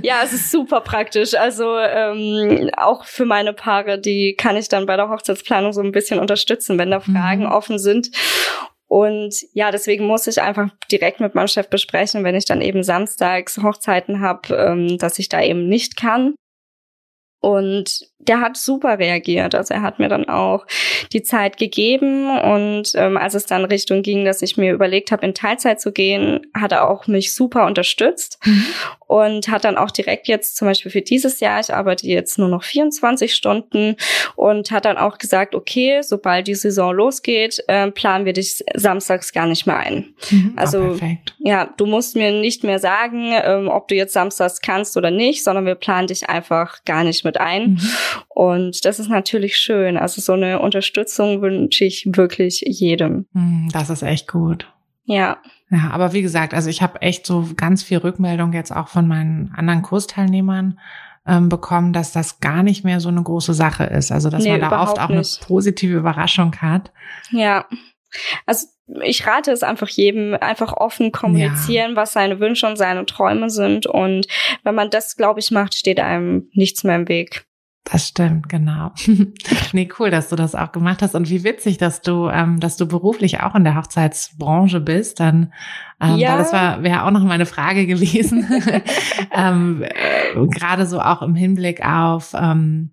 [0.04, 1.34] ja, es ist super praktisch.
[1.34, 5.94] Also ähm, auch für meine Paare, die kann ich dann bei der Hochzeitsplanung so ein
[5.94, 7.52] bisschen unterstützen, wenn da Fragen mhm.
[7.52, 8.12] offen sind.
[8.88, 12.84] Und ja, deswegen muss ich einfach direkt mit meinem Chef besprechen, wenn ich dann eben
[12.84, 16.36] samstags Hochzeiten habe, ähm, dass ich da eben nicht kann.
[17.40, 19.56] Und der hat super reagiert.
[19.56, 20.66] Also er hat mir dann auch
[21.14, 25.26] die Zeit gegeben und ähm, als es dann Richtung ging, dass ich mir überlegt habe,
[25.26, 28.66] in Teilzeit zu gehen, hat er auch mich super unterstützt mhm.
[29.08, 32.50] und hat dann auch direkt jetzt zum Beispiel für dieses Jahr, ich arbeite jetzt nur
[32.50, 33.96] noch 24 Stunden
[34.36, 39.32] und hat dann auch gesagt, okay, sobald die Saison losgeht, äh, planen wir dich samstags
[39.32, 40.14] gar nicht mehr ein.
[40.32, 40.54] Mhm.
[40.56, 44.98] Also oh, ja, du musst mir nicht mehr sagen, ähm, ob du jetzt samstags kannst
[44.98, 47.72] oder nicht, sondern wir planen dich einfach gar nicht mit ein.
[47.72, 47.80] Mhm.
[48.30, 49.98] Und das ist natürlich schön.
[49.98, 53.28] Also so eine Unterstützung wünsche ich wirklich jedem.
[53.34, 54.72] Hm, das ist echt gut.
[55.06, 55.38] Ja.
[55.70, 59.08] Ja, aber wie gesagt, also ich habe echt so ganz viel Rückmeldung jetzt auch von
[59.08, 60.80] meinen anderen Kursteilnehmern
[61.26, 64.12] ähm, bekommen, dass das gar nicht mehr so eine große Sache ist.
[64.12, 65.40] Also dass nee, man da oft auch nicht.
[65.40, 66.92] eine positive Überraschung hat.
[67.32, 67.66] Ja.
[68.46, 68.68] Also
[69.04, 71.96] ich rate es einfach jedem, einfach offen kommunizieren, ja.
[71.98, 73.86] was seine Wünsche und seine Träume sind.
[73.86, 74.28] Und
[74.64, 77.48] wenn man das, glaube ich, macht, steht einem nichts mehr im Weg.
[77.90, 78.92] Das stimmt, genau.
[79.72, 81.16] nee, cool, dass du das auch gemacht hast.
[81.16, 85.22] Und wie witzig, dass du, ähm, dass du beruflich auch in der Hochzeitsbranche bist.
[85.22, 85.54] Dann,
[86.02, 86.38] ähm, ja.
[86.38, 88.46] das war wäre auch noch meine Frage gewesen.
[89.34, 92.92] ähm, äh, Gerade so auch im Hinblick auf, ähm,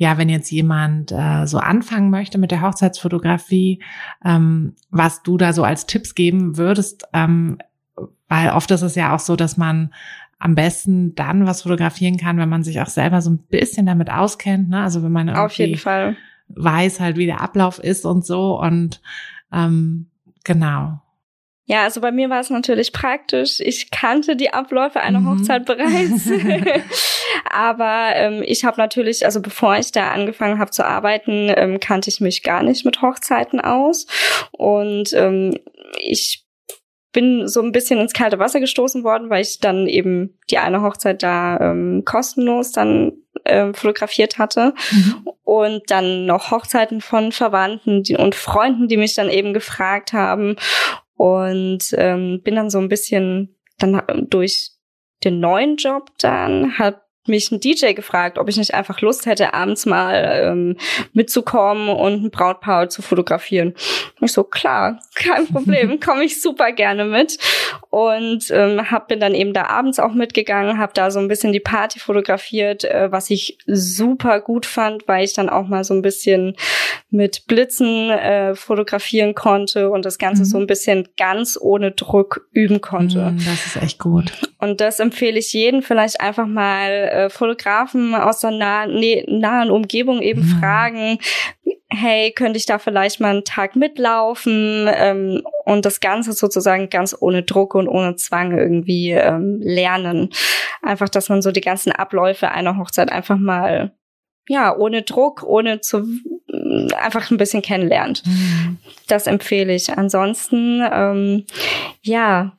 [0.00, 3.82] ja, wenn jetzt jemand äh, so anfangen möchte mit der Hochzeitsfotografie,
[4.24, 7.58] ähm, was du da so als Tipps geben würdest, ähm,
[8.26, 9.92] weil oft ist es ja auch so, dass man
[10.38, 14.10] am besten dann was fotografieren kann, wenn man sich auch selber so ein bisschen damit
[14.10, 14.70] auskennt.
[14.70, 14.82] Ne?
[14.82, 16.16] Also wenn man irgendwie Auf jeden Fall.
[16.48, 18.58] weiß halt, wie der Ablauf ist und so.
[18.58, 19.02] Und
[19.52, 20.06] ähm,
[20.44, 21.02] genau.
[21.70, 23.60] Ja, also bei mir war es natürlich praktisch.
[23.60, 25.38] Ich kannte die Abläufe einer mhm.
[25.38, 26.28] Hochzeit bereits.
[27.48, 32.10] Aber ähm, ich habe natürlich, also bevor ich da angefangen habe zu arbeiten, ähm, kannte
[32.10, 34.08] ich mich gar nicht mit Hochzeiten aus.
[34.50, 35.56] Und ähm,
[36.00, 36.44] ich
[37.12, 40.82] bin so ein bisschen ins kalte Wasser gestoßen worden, weil ich dann eben die eine
[40.82, 43.12] Hochzeit da ähm, kostenlos dann
[43.44, 45.28] ähm, fotografiert hatte mhm.
[45.44, 50.56] und dann noch Hochzeiten von Verwandten und Freunden, die mich dann eben gefragt haben
[51.20, 54.70] und ähm, bin dann so ein bisschen dann durch
[55.22, 59.52] den neuen Job dann hab mich ein DJ gefragt, ob ich nicht einfach Lust hätte,
[59.54, 60.76] abends mal ähm,
[61.12, 63.74] mitzukommen und ein Brautpaar zu fotografieren.
[64.20, 67.38] Und ich so, klar, kein Problem, komme ich super gerne mit.
[67.90, 71.52] Und ähm, hab, bin dann eben da abends auch mitgegangen, habe da so ein bisschen
[71.52, 75.94] die Party fotografiert, äh, was ich super gut fand, weil ich dann auch mal so
[75.94, 76.56] ein bisschen
[77.10, 80.46] mit Blitzen äh, fotografieren konnte und das Ganze mhm.
[80.46, 83.32] so ein bisschen ganz ohne Druck üben konnte.
[83.32, 84.32] Mm, das ist echt gut.
[84.58, 89.70] Und das empfehle ich jedem, vielleicht einfach mal äh, Fotografen aus der nah nee, nahen
[89.70, 90.58] Umgebung eben mhm.
[90.58, 91.18] fragen,
[91.88, 97.16] hey, könnte ich da vielleicht mal einen Tag mitlaufen ähm, und das Ganze sozusagen ganz
[97.18, 100.30] ohne Druck und ohne Zwang irgendwie ähm, lernen.
[100.82, 103.92] Einfach, dass man so die ganzen Abläufe einer Hochzeit einfach mal,
[104.48, 106.06] ja, ohne Druck, ohne zu
[106.96, 108.22] einfach ein bisschen kennenlernt.
[108.26, 108.78] Mhm.
[109.08, 109.90] Das empfehle ich.
[109.90, 111.44] Ansonsten, ähm,
[112.02, 112.52] ja,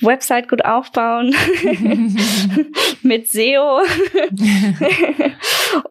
[0.00, 1.34] Website gut aufbauen
[3.02, 3.80] mit SEO.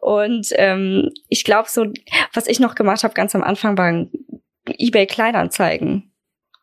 [0.00, 1.86] und ähm, ich glaube, so,
[2.32, 4.10] was ich noch gemacht habe ganz am Anfang, waren
[4.78, 6.12] eBay Kleinanzeigen.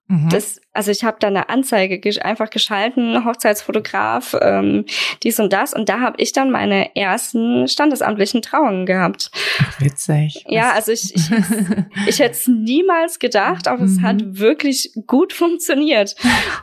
[0.07, 0.29] Mhm.
[0.29, 4.85] Das, also ich habe da eine Anzeige gesch einfach geschalten, Hochzeitsfotograf, ähm,
[5.23, 5.73] dies und das.
[5.73, 9.31] Und da habe ich dann meine ersten standesamtlichen Trauungen gehabt.
[9.59, 10.45] Ach, witzig.
[10.47, 11.31] Ja, also ich, ich,
[12.07, 13.85] ich hätte es niemals gedacht, aber mhm.
[13.85, 14.37] es hat mhm.
[14.37, 16.15] wirklich gut funktioniert.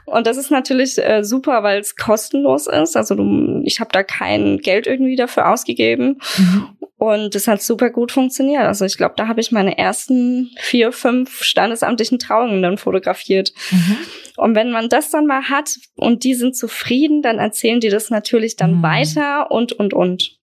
[0.07, 2.96] Und das ist natürlich äh, super, weil es kostenlos ist.
[2.96, 6.20] Also du, ich habe da kein Geld irgendwie dafür ausgegeben.
[6.38, 6.68] Mhm.
[6.96, 8.62] Und das hat super gut funktioniert.
[8.62, 13.53] Also ich glaube, da habe ich meine ersten vier, fünf standesamtlichen Trauungen dann fotografiert.
[13.70, 13.96] Mhm.
[14.37, 18.11] Und wenn man das dann mal hat und die sind zufrieden, dann erzählen die das
[18.11, 18.83] natürlich dann mhm.
[18.83, 20.38] weiter und, und, und.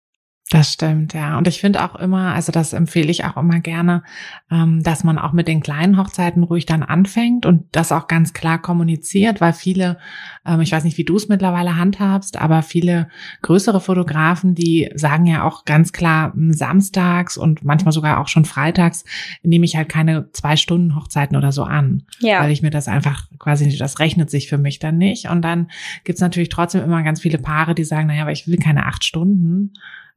[0.51, 1.37] Das stimmt, ja.
[1.37, 4.03] Und ich finde auch immer, also das empfehle ich auch immer gerne,
[4.51, 8.33] ähm, dass man auch mit den kleinen Hochzeiten ruhig dann anfängt und das auch ganz
[8.33, 9.97] klar kommuniziert, weil viele,
[10.45, 13.07] ähm, ich weiß nicht, wie du es mittlerweile handhabst, aber viele
[13.43, 18.43] größere Fotografen, die sagen ja auch ganz klar hm, samstags und manchmal sogar auch schon
[18.43, 19.05] freitags
[19.43, 22.41] nehme ich halt keine zwei Stunden Hochzeiten oder so an, ja.
[22.41, 25.29] weil ich mir das einfach quasi, das rechnet sich für mich dann nicht.
[25.29, 25.71] Und dann
[26.03, 29.05] gibt's natürlich trotzdem immer ganz viele Paare, die sagen, naja, aber ich will keine acht
[29.05, 29.71] Stunden.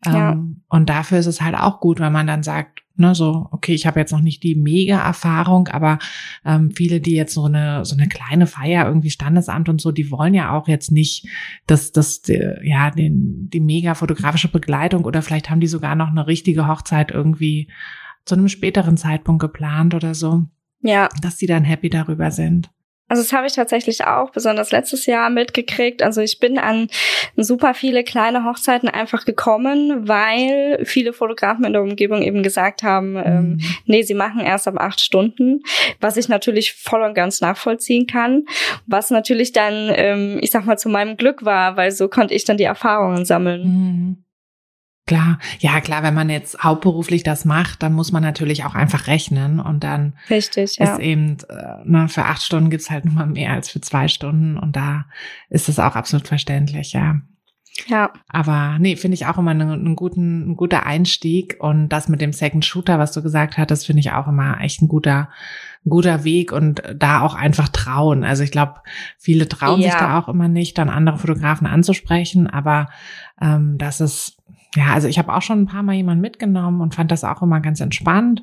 [0.06, 0.32] Ja.
[0.32, 3.74] Ähm, und dafür ist es halt auch gut, wenn man dann sagt, ne, so, okay,
[3.74, 5.98] ich habe jetzt noch nicht die Mega-Erfahrung, aber
[6.44, 10.10] ähm, viele, die jetzt so eine, so eine kleine Feier, irgendwie Standesamt und so, die
[10.10, 11.26] wollen ja auch jetzt nicht
[11.66, 16.08] das, das, die, ja, den, die mega fotografische Begleitung oder vielleicht haben die sogar noch
[16.08, 17.70] eine richtige Hochzeit irgendwie
[18.24, 20.44] zu einem späteren Zeitpunkt geplant oder so.
[20.80, 21.08] Ja.
[21.20, 22.70] Dass die dann happy darüber sind.
[23.06, 26.02] Also das habe ich tatsächlich auch besonders letztes Jahr mitgekriegt.
[26.02, 26.88] Also ich bin an
[27.36, 33.16] super viele kleine Hochzeiten einfach gekommen, weil viele Fotografen in der Umgebung eben gesagt haben,
[33.16, 33.24] ähm, mhm.
[33.24, 35.60] ähm, nee, sie machen erst ab acht Stunden,
[36.00, 38.46] was ich natürlich voll und ganz nachvollziehen kann,
[38.86, 42.44] was natürlich dann, ähm, ich sag mal, zu meinem Glück war, weil so konnte ich
[42.44, 43.62] dann die Erfahrungen sammeln.
[43.62, 44.23] Mhm.
[45.06, 49.06] Klar, ja klar, wenn man jetzt hauptberuflich das macht, dann muss man natürlich auch einfach
[49.06, 50.94] rechnen und dann Richtig, ja.
[50.94, 54.56] ist eben, äh, ne, für acht Stunden gibt's halt mal mehr als für zwei Stunden
[54.56, 55.04] und da
[55.50, 57.20] ist es auch absolut verständlich, ja.
[57.86, 58.12] Ja.
[58.28, 62.20] Aber nee, finde ich auch immer einen, einen guten, ein guter Einstieg und das mit
[62.20, 65.28] dem Second Shooter, was du gesagt hattest, finde ich auch immer echt ein guter,
[65.84, 68.24] ein guter Weg und da auch einfach trauen.
[68.24, 68.74] Also ich glaube,
[69.18, 69.90] viele trauen ja.
[69.90, 72.88] sich da auch immer nicht, dann andere Fotografen anzusprechen, aber
[73.40, 74.36] ähm, das ist
[74.74, 77.42] ja, also ich habe auch schon ein paar Mal jemanden mitgenommen und fand das auch
[77.42, 78.42] immer ganz entspannt.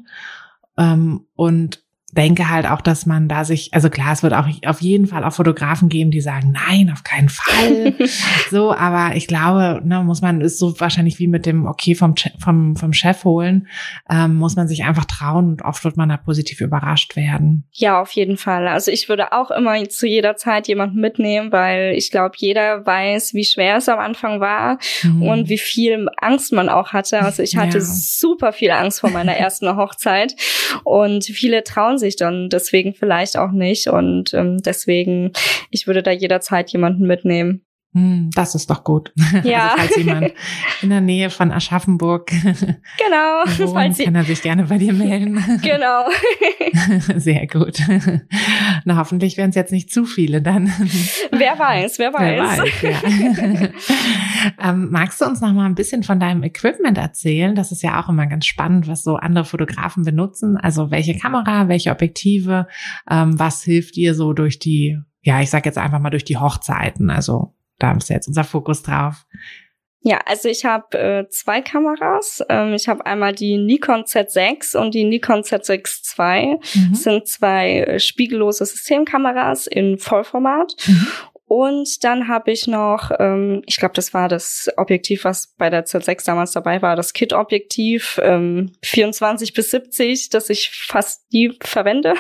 [0.78, 4.82] Ähm, und denke halt auch, dass man da sich, also klar, es wird auch auf
[4.82, 7.94] jeden Fall auch Fotografen geben, die sagen, nein, auf keinen Fall.
[8.52, 12.16] so, aber ich glaube, ne, muss man, ist so wahrscheinlich wie mit dem Okay vom,
[12.40, 13.68] vom, vom Chef holen,
[14.10, 17.64] ähm, muss man sich einfach trauen und oft wird man da positiv überrascht werden.
[17.72, 18.68] Ja, auf jeden Fall.
[18.68, 23.34] Also ich würde auch immer zu jeder Zeit jemanden mitnehmen, weil ich glaube, jeder weiß,
[23.34, 25.24] wie schwer es am Anfang war mhm.
[25.24, 27.22] und wie viel Angst man auch hatte.
[27.22, 27.84] Also ich hatte ja.
[27.84, 30.36] super viel Angst vor meiner ersten Hochzeit
[30.84, 33.88] und viele trauen sich dann deswegen vielleicht auch nicht.
[33.88, 35.32] Und ähm, deswegen,
[35.70, 37.66] ich würde da jederzeit jemanden mitnehmen.
[37.94, 39.12] Hm, das ist doch gut.
[39.44, 39.74] Ja.
[39.74, 40.34] Also falls jemand
[40.82, 45.44] in der Nähe von Aschaffenburg genau, wohnt, falls kann er sich gerne bei dir melden.
[45.62, 46.06] Genau.
[47.16, 47.82] Sehr gut.
[48.86, 50.72] Na, hoffentlich werden es jetzt nicht zu viele dann.
[51.32, 52.62] Wer weiß, wer weiß.
[52.82, 53.70] Wer weiß
[54.60, 54.70] ja.
[54.70, 57.56] ähm, magst du uns noch mal ein bisschen von deinem Equipment erzählen?
[57.56, 60.58] Das ist ja auch immer ganz spannend, was so andere Fotografen benutzen.
[60.58, 62.68] Also welche Kamera, welche Objektive,
[63.10, 66.38] ähm, was hilft dir so durch die ja, ich sag jetzt einfach mal durch die
[66.38, 67.10] Hochzeiten.
[67.12, 69.26] Also da ist jetzt unser Fokus drauf.
[70.04, 72.44] Ja, also ich habe äh, zwei Kameras.
[72.50, 76.56] Ähm, ich habe einmal die Nikon Z6 und die Nikon Z6 II.
[76.56, 76.88] Mhm.
[76.92, 80.74] Das sind zwei äh, spiegellose Systemkameras in Vollformat.
[80.88, 81.08] Mhm.
[81.54, 85.86] Und dann habe ich noch, ähm, ich glaube, das war das Objektiv, was bei der
[85.86, 92.14] Z6 damals dabei war, das Kit-Objektiv ähm, 24 bis 70, das ich fast nie verwende.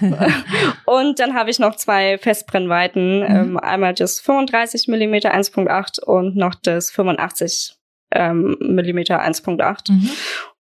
[0.84, 3.24] und dann habe ich noch zwei Festbrennweiten, mhm.
[3.24, 7.76] ähm, einmal das 35 mm 1.8 und noch das 85
[8.10, 9.92] ähm, Millimeter 1.8.
[9.92, 10.10] Mhm.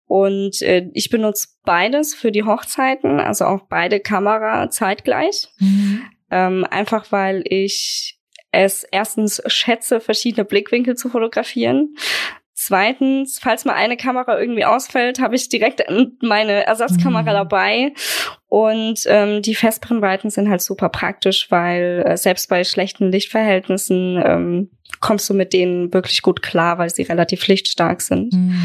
[0.05, 5.48] Und äh, ich benutze beides für die Hochzeiten, also auch beide Kamera zeitgleich.
[5.59, 6.03] Mhm.
[6.30, 8.18] Ähm, einfach weil ich
[8.50, 11.94] es erstens schätze, verschiedene Blickwinkel zu fotografieren.
[12.60, 15.84] Zweitens, falls mal eine Kamera irgendwie ausfällt, habe ich direkt
[16.22, 17.26] meine Ersatzkamera mhm.
[17.26, 17.92] dabei.
[18.48, 24.70] Und ähm, die Festbrennweiten sind halt super praktisch, weil äh, selbst bei schlechten Lichtverhältnissen ähm,
[24.98, 28.32] kommst du mit denen wirklich gut klar, weil sie relativ lichtstark sind.
[28.32, 28.60] Mhm.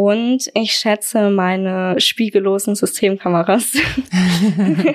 [0.00, 3.72] Und ich schätze meine spiegellosen Systemkameras.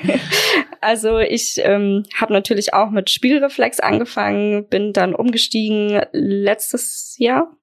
[0.79, 7.53] also ich ähm, habe natürlich auch mit Spiegelreflex angefangen, bin dann umgestiegen letztes Jahr,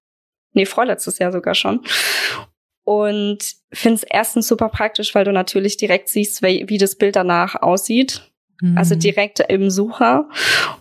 [0.53, 1.81] nee, vorletztes Jahr sogar schon.
[2.85, 3.39] Und
[3.73, 7.55] finde es erstens super praktisch, weil du natürlich direkt siehst, wie, wie das Bild danach
[7.63, 8.31] aussieht.
[8.77, 9.01] Also mhm.
[9.01, 10.29] direkt im Sucher.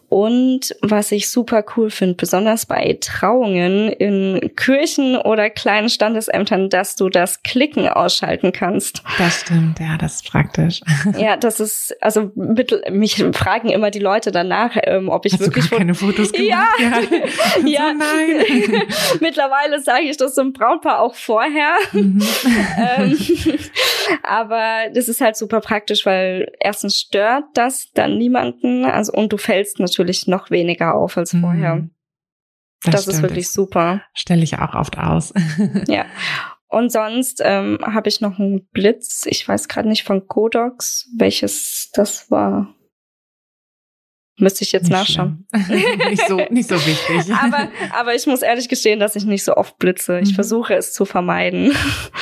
[0.09, 6.95] Und was ich super cool finde, besonders bei Trauungen in Kirchen oder kleinen Standesämtern, dass
[6.95, 9.03] du das Klicken ausschalten kannst.
[9.19, 10.81] Das stimmt, ja, das ist praktisch.
[11.17, 15.41] Ja, das ist, also mit, mich fragen immer die Leute danach, ähm, ob ich Hast
[15.41, 15.65] wirklich.
[15.65, 16.49] Du gar keine Fotos gemacht?
[16.49, 17.65] Ja, ja.
[17.65, 17.93] ja.
[17.93, 18.83] nein.
[19.19, 21.75] Mittlerweile sage ich das zum Brautpaar auch vorher.
[21.91, 22.21] Mhm.
[22.77, 23.17] ähm,
[24.23, 29.37] aber das ist halt super praktisch, weil erstens stört das dann niemanden, also und du
[29.37, 31.41] fällst natürlich natürlich noch weniger auf als mhm.
[31.41, 31.89] vorher.
[32.83, 34.01] Das, das ist wirklich super.
[34.13, 35.33] Stelle ich auch oft aus.
[35.87, 36.05] ja.
[36.69, 39.25] Und sonst ähm, habe ich noch einen Blitz.
[39.25, 42.73] Ich weiß gerade nicht von Kodox, welches das war.
[44.39, 45.45] Müsste ich jetzt nicht nachschauen.
[46.09, 47.33] nicht, so, nicht so wichtig.
[47.43, 50.19] aber, aber ich muss ehrlich gestehen, dass ich nicht so oft blitze.
[50.19, 50.35] Ich mhm.
[50.35, 51.71] versuche es zu vermeiden.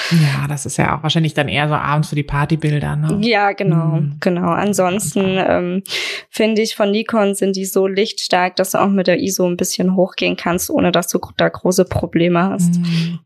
[0.10, 2.96] Ja, das ist ja auch wahrscheinlich dann eher so abends für die Partybilder.
[2.96, 3.20] Ne?
[3.22, 4.18] Ja, genau, mhm.
[4.22, 4.52] genau.
[4.52, 5.84] Ansonsten ähm,
[6.30, 9.58] finde ich von Nikon sind die so lichtstark, dass du auch mit der ISO ein
[9.58, 12.80] bisschen hochgehen kannst, ohne dass du da große Probleme hast.
[12.80, 13.20] Mhm.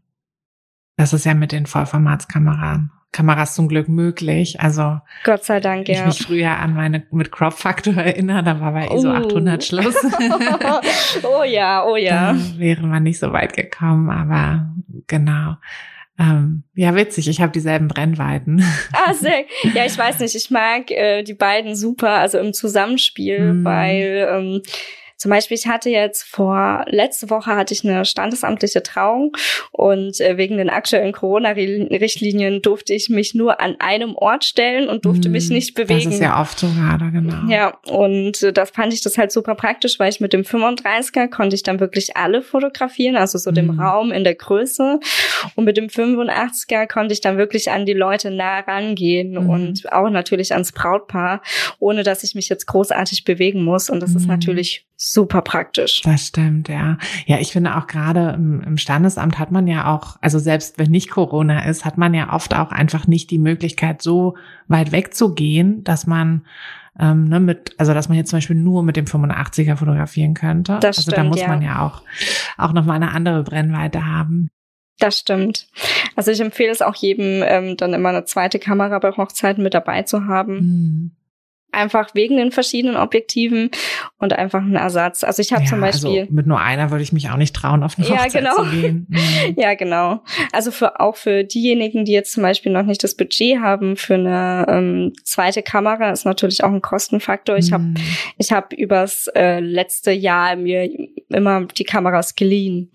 [0.98, 2.80] Das ist ja mit den Vollformatskameras
[3.12, 4.62] Kameras zum Glück möglich.
[4.62, 6.00] Also Gott sei Dank, ja.
[6.00, 9.14] Ich mich früher an meine mit Crop Factor erinnere, da war bei ISO oh.
[9.14, 9.96] 800 Schluss.
[11.24, 12.34] oh ja, oh ja.
[12.34, 14.74] Da wäre man nicht so weit gekommen, aber
[15.08, 15.58] genau.
[16.20, 18.64] Ähm, ja, witzig, ich habe dieselben Brennweiten.
[18.94, 19.46] Ah, sehr.
[19.74, 23.66] Ja, ich weiß nicht, ich mag äh, die beiden super, also im Zusammenspiel, mm.
[23.66, 24.62] weil ähm,
[25.22, 29.38] zum Beispiel, ich hatte jetzt vor, letzte Woche hatte ich eine standesamtliche Trauung
[29.72, 35.06] und äh, wegen den aktuellen Corona-Richtlinien durfte ich mich nur an einem Ort stellen und
[35.06, 36.06] durfte mm, mich hm, nicht bewegen.
[36.06, 37.48] Das ist ja oft so gerade, genau.
[37.52, 41.30] Ja, und äh, das fand ich das halt super praktisch, weil ich mit dem 35er
[41.30, 43.54] konnte ich dann wirklich alle fotografieren, also so mm.
[43.54, 43.80] dem hm.
[43.80, 45.00] Raum in der Größe.
[45.54, 49.50] Und mit dem 85er konnte ich dann wirklich an die Leute nah rangehen mm.
[49.52, 51.44] und auch natürlich ans Brautpaar,
[51.78, 53.92] ohne dass ich mich jetzt großartig bewegen muss.
[53.92, 56.02] Und das ist natürlich super praktisch.
[56.02, 56.98] Das stimmt, ja.
[57.26, 60.92] Ja, ich finde auch gerade im, im, Standesamt hat man ja auch, also selbst wenn
[60.92, 64.36] nicht Corona ist, hat man ja oft auch einfach nicht die Möglichkeit, so
[64.68, 66.46] weit wegzugehen, dass man
[67.00, 70.78] Ähm, ne, mit, also dass man jetzt zum Beispiel nur mit dem 85er fotografieren könnte.
[70.82, 71.48] Das also stimmt, da muss ja.
[71.48, 72.02] man ja auch,
[72.58, 74.50] auch nochmal eine andere Brennweite haben.
[75.00, 75.68] Das stimmt.
[76.18, 79.74] Also ich empfehle es auch jedem, ähm, dann immer eine zweite Kamera bei Hochzeiten mit
[79.74, 80.54] dabei zu haben.
[80.54, 81.12] Mhm.
[81.72, 83.72] Einfach wegen den verschiedenen Objektiven
[84.18, 85.24] und einfach einen Ersatz.
[85.24, 86.22] Also ich habe ja, zum Beispiel.
[86.22, 88.56] Also mit nur einer würde ich mich auch nicht trauen, auf eine Ja, Hochzeit genau.
[88.56, 89.08] zu gehen.
[89.12, 89.56] Mhm.
[89.58, 90.22] Ja, genau.
[90.52, 94.16] Also für auch für diejenigen, die jetzt zum Beispiel noch nicht das Budget haben für
[94.16, 97.58] eine ähm, zweite Kamera, ist natürlich auch ein Kostenfaktor.
[97.58, 97.96] Ich habe Mhm.
[98.38, 100.90] ich habe übers äh, letzte Jahr mir
[101.34, 102.92] immer die Kameras geliehen.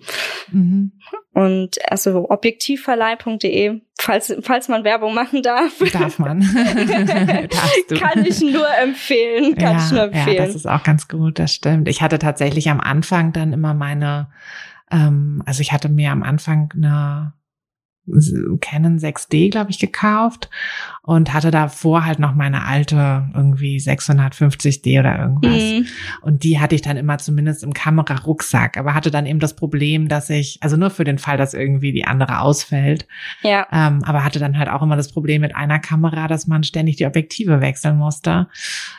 [0.51, 0.93] Mhm.
[1.33, 6.41] Und also objektivverleih.de, falls, falls man Werbung machen darf, Darf man.
[8.01, 9.55] Kann ich nur empfehlen.
[9.55, 10.47] Kann ja, ich nur Ja, empfehlen.
[10.47, 11.89] das ist auch ganz gut, das stimmt.
[11.89, 14.29] Ich hatte tatsächlich am Anfang dann immer meine,
[14.91, 17.35] ähm, also ich hatte mir am Anfang eine
[18.61, 20.49] Canon 6D, glaube ich, gekauft
[21.07, 25.63] und hatte davor halt noch meine alte irgendwie 650D oder irgendwas.
[25.63, 25.87] Mhm.
[26.21, 30.09] Und die hatte ich dann immer zumindest im Kamerarucksack, aber hatte dann eben das Problem,
[30.09, 33.07] dass ich, also nur für den Fall, dass irgendwie die andere ausfällt,
[33.43, 36.65] Ja, ähm, aber hatte dann halt auch immer das Problem mit einer Kamera, dass man
[36.65, 38.49] ständig die Objektive wechseln musste.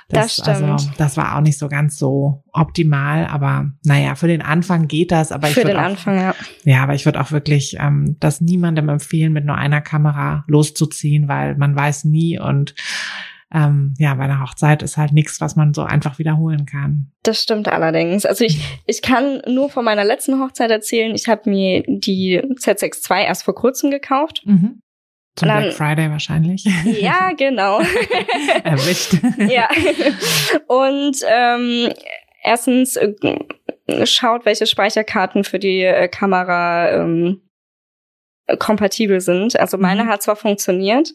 [0.08, 0.48] Das stimmt.
[0.48, 5.12] Also, das war auch nicht so ganz so optimal, aber naja, für den Anfang geht
[5.12, 6.36] das, aber ich für würde den auch, Anfang, ja.
[6.64, 11.28] ja, aber ich würde auch wirklich ähm, das niemandem empfehlen, mit nur einer Kamera loszuziehen,
[11.28, 12.76] weil man weiß nie und
[13.54, 17.12] ähm, ja, bei einer Hochzeit ist halt nichts, was man so einfach wiederholen kann.
[17.24, 18.26] Das stimmt allerdings.
[18.26, 21.16] Also ich, ich kann nur von meiner letzten Hochzeit erzählen.
[21.16, 24.42] Ich habe mir die Z6 II erst vor kurzem gekauft.
[24.46, 24.82] Mhm.
[25.38, 26.66] Zum Dann- Black Friday wahrscheinlich.
[27.00, 27.80] Ja, genau.
[28.64, 29.14] Erwischt.
[29.50, 29.70] ja.
[30.68, 31.94] Und ähm,
[32.44, 33.14] erstens äh,
[34.06, 37.47] schaut, welche Speicherkarten für die äh, Kamera ähm,
[38.60, 39.60] kompatibel sind.
[39.60, 40.08] Also meine Mhm.
[40.10, 41.14] hat zwar funktioniert,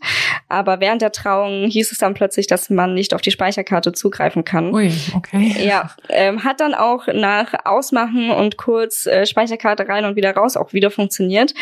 [0.49, 4.45] aber während der Trauung hieß es dann plötzlich, dass man nicht auf die Speicherkarte zugreifen
[4.45, 4.75] kann.
[4.75, 5.55] Ui, okay.
[5.65, 10.57] Ja, ähm, hat dann auch nach Ausmachen und kurz äh, Speicherkarte rein und wieder raus
[10.57, 11.55] auch wieder funktioniert,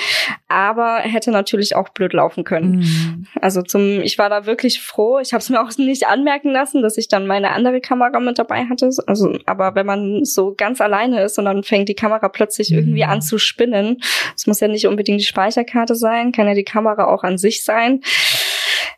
[0.48, 2.78] aber hätte natürlich auch blöd laufen können.
[2.78, 3.26] Mhm.
[3.40, 5.18] Also zum, ich war da wirklich froh.
[5.20, 8.38] Ich habe es mir auch nicht anmerken lassen, dass ich dann meine andere Kamera mit
[8.38, 8.90] dabei hatte.
[9.06, 12.78] Also, aber wenn man so ganz alleine ist und dann fängt die Kamera plötzlich Mhm.
[12.78, 13.98] irgendwie an zu spinnen,
[14.36, 15.59] es muss ja nicht unbedingt die Speicherkarte
[15.94, 18.00] sein, kann ja die Kamera auch an sich sein.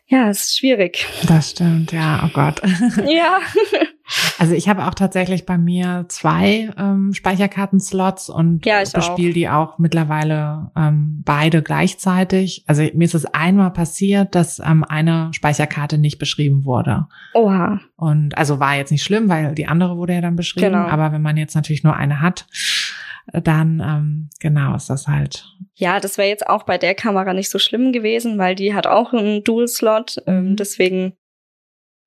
[0.07, 1.07] Ja, ist schwierig.
[1.27, 2.61] Das stimmt, ja, oh Gott.
[3.07, 3.39] Ja.
[4.37, 9.49] Also ich habe auch tatsächlich bei mir zwei ähm, Speicherkartenslots und Ja, ich bespiele die
[9.49, 12.63] auch mittlerweile ähm, beide gleichzeitig.
[12.67, 17.07] Also mir ist es einmal passiert, dass ähm, eine Speicherkarte nicht beschrieben wurde.
[17.33, 17.79] Oha.
[17.95, 20.73] Und also war jetzt nicht schlimm, weil die andere wurde ja dann beschrieben.
[20.73, 20.87] Genau.
[20.87, 22.45] Aber wenn man jetzt natürlich nur eine hat,
[23.31, 25.45] dann ähm, genau ist das halt.
[25.75, 28.85] Ja, das wäre jetzt auch bei der Kamera nicht so schlimm gewesen, weil die hat
[28.87, 30.23] auch einen Dual-Slot.
[30.27, 30.55] Ähm, Mhm.
[30.57, 31.13] deswegen.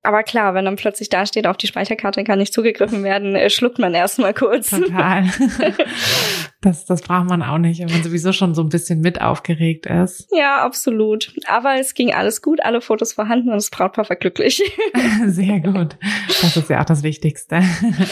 [0.03, 3.49] Aber klar, wenn dann plötzlich da steht, auf die Speicherkarte kann nicht zugegriffen werden, äh,
[3.49, 4.69] schluckt man erstmal kurz.
[4.69, 5.25] Total.
[6.61, 9.85] das, das braucht man auch nicht, wenn man sowieso schon so ein bisschen mit aufgeregt
[9.85, 10.29] ist.
[10.31, 11.33] Ja, absolut.
[11.47, 14.61] Aber es ging alles gut, alle Fotos vorhanden und das Brautpaar war glücklich.
[15.25, 15.97] Sehr gut.
[16.41, 17.61] Das ist ja auch das Wichtigste.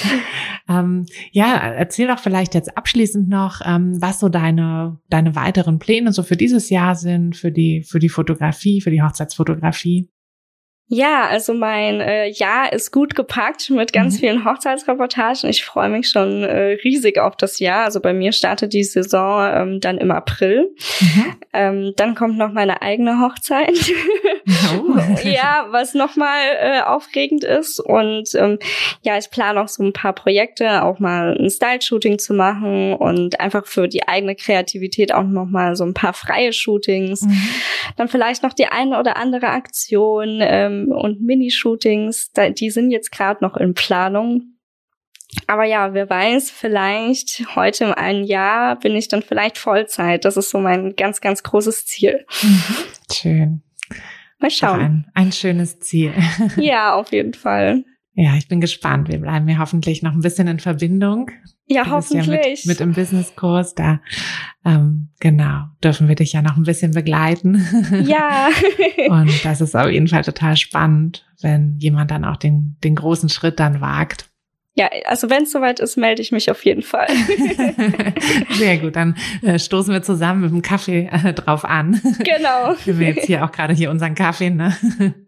[0.69, 6.11] ähm, ja, erzähl doch vielleicht jetzt abschließend noch, ähm, was so deine, deine weiteren Pläne
[6.11, 10.09] so für dieses Jahr sind, für die, für die Fotografie, für die Hochzeitsfotografie.
[10.87, 14.19] Ja, also mein äh, Jahr ist gut gepackt mit ganz Mhm.
[14.19, 15.49] vielen Hochzeitsreportagen.
[15.49, 17.85] Ich freue mich schon äh, riesig auf das Jahr.
[17.85, 20.69] Also bei mir startet die Saison ähm, dann im April.
[21.53, 23.73] Ähm, dann kommt noch meine eigene Hochzeit.
[24.77, 24.97] Oh.
[25.23, 27.79] ja, was nochmal äh, aufregend ist.
[27.79, 28.57] Und ähm,
[29.01, 33.39] ja, ich plane auch so ein paar Projekte, auch mal ein Style-Shooting zu machen und
[33.39, 37.21] einfach für die eigene Kreativität auch nochmal so ein paar freie Shootings.
[37.21, 37.47] Mhm.
[37.97, 42.31] Dann vielleicht noch die eine oder andere Aktion ähm, und Minishootings.
[42.57, 44.55] Die sind jetzt gerade noch in Planung.
[45.47, 50.25] Aber ja, wer weiß, vielleicht heute im einen Jahr bin ich dann vielleicht Vollzeit.
[50.25, 52.25] Das ist so mein ganz, ganz großes Ziel.
[53.11, 53.64] Schön.
[54.45, 54.79] Mal schauen.
[54.79, 56.13] Ein, ein schönes Ziel.
[56.57, 57.83] Ja, auf jeden Fall.
[58.13, 59.09] Ja, ich bin gespannt.
[59.09, 61.31] Wir bleiben ja hoffentlich noch ein bisschen in Verbindung.
[61.67, 62.65] Ja, Du bist ja hoffentlich.
[62.65, 63.73] mit, mit im Businesskurs.
[63.75, 63.99] Da,
[64.63, 67.65] ähm, genau, dürfen wir dich ja noch ein bisschen begleiten.
[68.05, 68.49] ja.
[69.09, 73.29] Und das ist auf jeden Fall total spannend, wenn jemand dann auch den, den großen
[73.29, 74.29] Schritt dann wagt.
[74.77, 77.07] Ja, also wenn es soweit ist, melde ich mich auf jeden Fall.
[78.51, 82.01] Sehr gut, dann äh, stoßen wir zusammen mit dem Kaffee äh, drauf an.
[82.19, 82.75] genau.
[82.85, 84.75] Wir jetzt hier auch gerade hier unseren Kaffee, ne?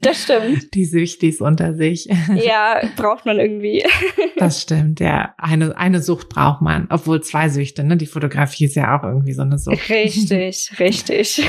[0.02, 0.74] Das stimmt.
[0.74, 2.10] Die Süchtis unter sich.
[2.36, 3.84] Ja, braucht man irgendwie.
[4.40, 5.34] Das stimmt, ja.
[5.40, 7.98] Eine, eine Sucht braucht man, obwohl zwei Süchte, ne?
[7.98, 9.90] Die Fotografie ist ja auch irgendwie so eine Sucht.
[9.90, 11.44] Richtig, richtig.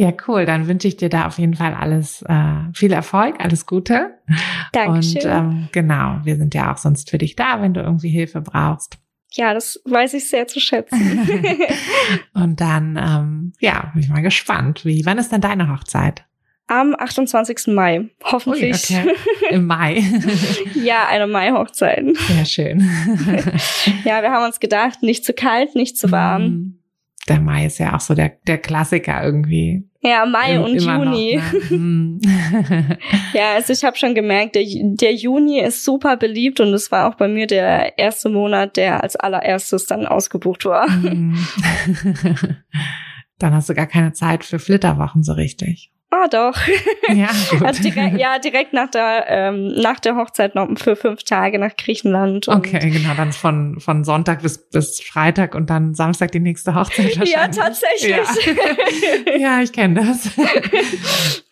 [0.00, 0.46] Ja, cool.
[0.46, 4.18] Dann wünsche ich dir da auf jeden Fall alles, äh, viel Erfolg, alles Gute.
[4.72, 5.16] Dankeschön.
[5.16, 8.40] Und ähm, genau, wir sind ja auch sonst für dich da, wenn du irgendwie Hilfe
[8.40, 8.96] brauchst.
[9.32, 11.28] Ja, das weiß ich sehr zu schätzen.
[12.32, 14.86] und dann, ähm, ja, bin ich mal gespannt.
[14.86, 16.24] Wie, wann ist denn deine Hochzeit?
[16.66, 17.66] Am 28.
[17.74, 18.88] Mai, hoffentlich.
[18.90, 19.14] Ui, okay.
[19.50, 20.02] Im Mai.
[20.82, 22.06] ja, eine Mai-Hochzeit.
[22.16, 22.90] Sehr schön.
[24.04, 26.42] ja, wir haben uns gedacht, nicht zu kalt, nicht zu warm.
[26.44, 26.78] Mm,
[27.28, 29.89] der Mai ist ja auch so der, der Klassiker irgendwie.
[30.02, 31.36] Ja, Mai Im, und Juni.
[31.36, 31.76] Noch, ne?
[31.76, 32.20] Mm.
[33.34, 37.08] ja, also ich habe schon gemerkt, der, der Juni ist super beliebt und es war
[37.08, 40.88] auch bei mir der erste Monat, der als allererstes dann ausgebucht war.
[40.88, 41.36] Mm.
[43.38, 45.92] dann hast du gar keine Zeit für Flitterwochen so richtig.
[46.22, 46.56] Ah, doch.
[47.14, 47.28] Ja.
[47.64, 51.74] Also direkt, ja, direkt nach der, ähm, nach der Hochzeit noch für fünf Tage nach
[51.76, 52.46] Griechenland.
[52.46, 57.06] okay, genau, dann von, von Sonntag bis, bis Freitag und dann Samstag die nächste Hochzeit
[57.18, 57.32] wahrscheinlich.
[57.32, 58.16] Ja, tatsächlich.
[59.26, 60.30] Ja, ja ich kenne das.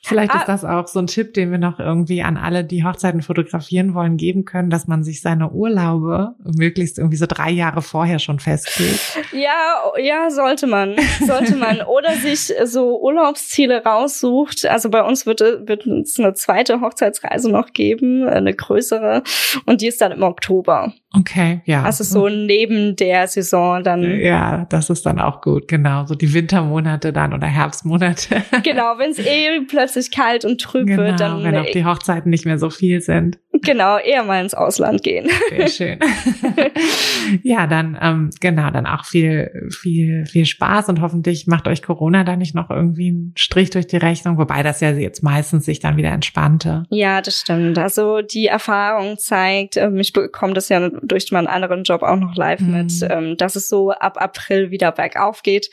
[0.09, 0.45] Vielleicht ist ah.
[0.47, 4.17] das auch so ein Tipp, den wir noch irgendwie an alle, die Hochzeiten fotografieren wollen,
[4.17, 9.19] geben können, dass man sich seine Urlaube möglichst irgendwie so drei Jahre vorher schon festlegt.
[9.33, 10.97] Ja, ja, sollte man,
[11.27, 11.83] sollte man.
[11.83, 14.58] Oder sich so Urlaubsziele raussucht.
[14.65, 19.23] Also bei uns wird, wird es eine zweite Hochzeitsreise noch geben, eine größere.
[19.67, 20.93] Und die ist dann im Oktober.
[21.15, 21.85] Okay, ja.
[21.85, 24.21] Also so neben der Saison dann.
[24.21, 26.05] Ja, das ist dann auch gut, genau.
[26.07, 28.43] So die Wintermonate dann oder Herbstmonate.
[28.63, 31.43] Genau, wenn es eh plötzlich kalt und trüb genau, wird, dann.
[31.43, 33.39] Wenn auch die Hochzeiten nicht mehr so viel sind.
[33.63, 35.29] Genau, eher mal ins Ausland gehen.
[35.51, 35.99] Sehr schön.
[37.43, 42.25] ja, dann ähm, genau, dann auch viel, viel, viel Spaß und hoffentlich macht euch Corona
[42.25, 45.81] da nicht noch irgendwie einen Strich durch die Rechnung, wobei das ja jetzt meistens sich
[45.81, 46.85] dann wieder entspannte.
[46.91, 47.79] Ja, das stimmt.
[47.79, 52.37] Also die Erfahrung zeigt, ähm, ich bekomme das ja durch meinen anderen Job auch noch
[52.37, 52.73] live mhm.
[52.73, 55.71] mit, ähm, dass es so ab April wieder bergauf geht.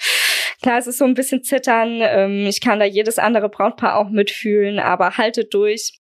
[0.62, 1.99] Klar, es ist so ein bisschen zittern.
[2.01, 5.99] Ähm, ich kann da jedes andere Brautpaar auch mitfühlen, aber haltet durch.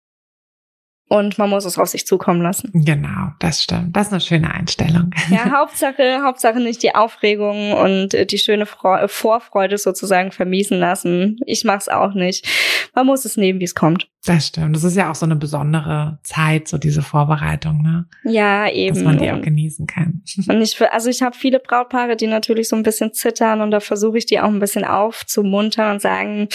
[1.07, 2.71] Und man muss es auf sich zukommen lassen.
[2.73, 3.95] Genau, das stimmt.
[3.95, 5.11] Das ist eine schöne Einstellung.
[5.29, 11.39] Ja, Hauptsache, Hauptsache nicht die Aufregung und äh, die schöne Fre Vorfreude sozusagen vermiesen lassen.
[11.45, 12.47] Ich mach's auch nicht.
[12.95, 14.09] Man muss es nehmen, wie es kommt.
[14.25, 14.75] Das stimmt.
[14.75, 18.07] Das ist ja auch so eine besondere Zeit, so diese Vorbereitung, ne?
[18.23, 18.95] Ja, eben.
[18.95, 20.23] Dass man die auch genießen kann.
[20.49, 23.79] Und ich, also ich habe viele Brautpaare, die natürlich so ein bisschen zittern und da
[23.79, 26.49] versuche ich die auch ein bisschen aufzumuntern und sagen,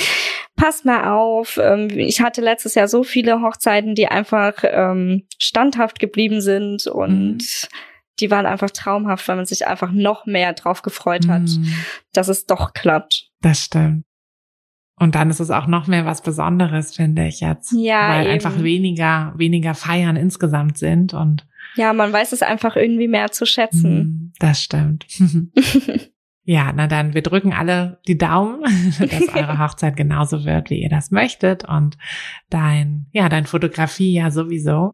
[0.57, 1.59] passt mal auf.
[1.63, 7.39] Ähm, ich hatte letztes Jahr so viele Hochzeiten, die einfach ähm, standhaft geblieben sind und
[7.39, 7.69] mhm.
[8.21, 11.73] die waren einfach traumhaft, weil man sich einfach noch mehr drauf gefreut hat, mhm.
[12.13, 13.31] dass es doch klappt.
[13.41, 14.05] Das stimmt.
[15.01, 17.73] Und dann ist es auch noch mehr was Besonderes, finde ich jetzt.
[17.73, 18.11] Ja.
[18.11, 18.35] Weil eben.
[18.35, 21.47] einfach weniger, weniger Feiern insgesamt sind und.
[21.75, 23.95] Ja, man weiß es einfach irgendwie mehr zu schätzen.
[23.95, 25.07] Mhm, das stimmt.
[26.43, 28.65] Ja, na dann, wir drücken alle die Daumen,
[28.99, 31.97] dass eure Hochzeit genauso wird, wie ihr das möchtet und
[32.49, 34.93] dein, ja, dein Fotografie ja sowieso.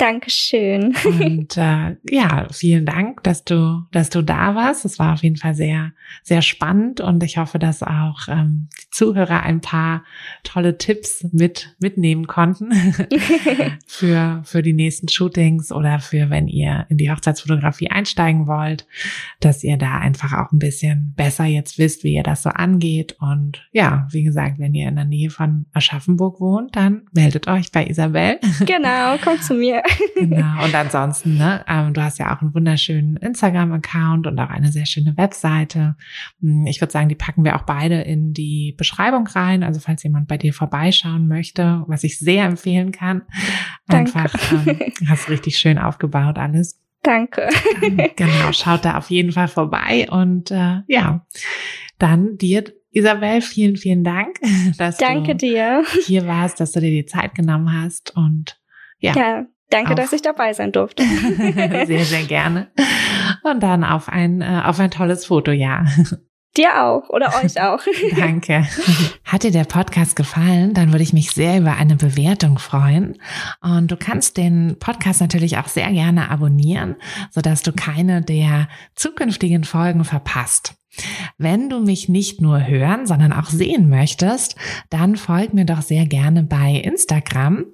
[0.00, 0.96] Dankeschön.
[1.04, 4.86] Und äh, ja, vielen Dank, dass du, dass du da warst.
[4.86, 5.92] Es war auf jeden Fall sehr,
[6.22, 10.02] sehr spannend und ich hoffe, dass auch ähm, die Zuhörer ein paar
[10.42, 12.72] tolle Tipps mit mitnehmen konnten
[13.86, 18.86] für für die nächsten Shootings oder für wenn ihr in die Hochzeitsfotografie einsteigen wollt,
[19.40, 23.16] dass ihr da einfach auch ein bisschen besser jetzt wisst, wie ihr das so angeht.
[23.20, 27.70] Und ja, wie gesagt, wenn ihr in der Nähe von Aschaffenburg wohnt, dann meldet euch
[27.70, 28.38] bei Isabel.
[28.66, 29.82] Genau, kommt zu mir.
[30.16, 30.64] Genau.
[30.64, 34.86] Und ansonsten, ne, ähm, du hast ja auch einen wunderschönen Instagram-Account und auch eine sehr
[34.86, 35.96] schöne Webseite.
[36.40, 39.62] Hm, ich würde sagen, die packen wir auch beide in die Beschreibung rein.
[39.62, 43.22] Also falls jemand bei dir vorbeischauen möchte, was ich sehr empfehlen kann.
[43.88, 44.78] Einfach, ähm,
[45.08, 46.80] hast richtig schön aufgebaut alles.
[47.02, 47.48] Danke.
[47.82, 50.06] Ähm, genau, schaut da auf jeden Fall vorbei.
[50.10, 51.26] Und äh, ja,
[51.98, 54.38] dann dir Isabel, vielen, vielen Dank,
[54.78, 55.84] dass Danke du dir.
[56.04, 58.60] hier warst, dass du dir die Zeit genommen hast und
[58.98, 59.14] ja.
[59.14, 59.96] ja Danke, auf.
[59.96, 61.02] dass ich dabei sein durfte.
[61.86, 62.70] sehr, sehr gerne.
[63.42, 65.84] Und dann auf ein, äh, auf ein tolles Foto, ja.
[66.56, 67.80] Dir auch oder euch auch.
[68.16, 68.66] Danke.
[69.30, 73.16] Hat dir der Podcast gefallen, dann würde ich mich sehr über eine Bewertung freuen.
[73.60, 76.96] Und du kannst den Podcast natürlich auch sehr gerne abonnieren,
[77.30, 78.66] sodass du keine der
[78.96, 80.74] zukünftigen Folgen verpasst.
[81.38, 84.56] Wenn du mich nicht nur hören, sondern auch sehen möchtest,
[84.90, 87.66] dann folg mir doch sehr gerne bei Instagram.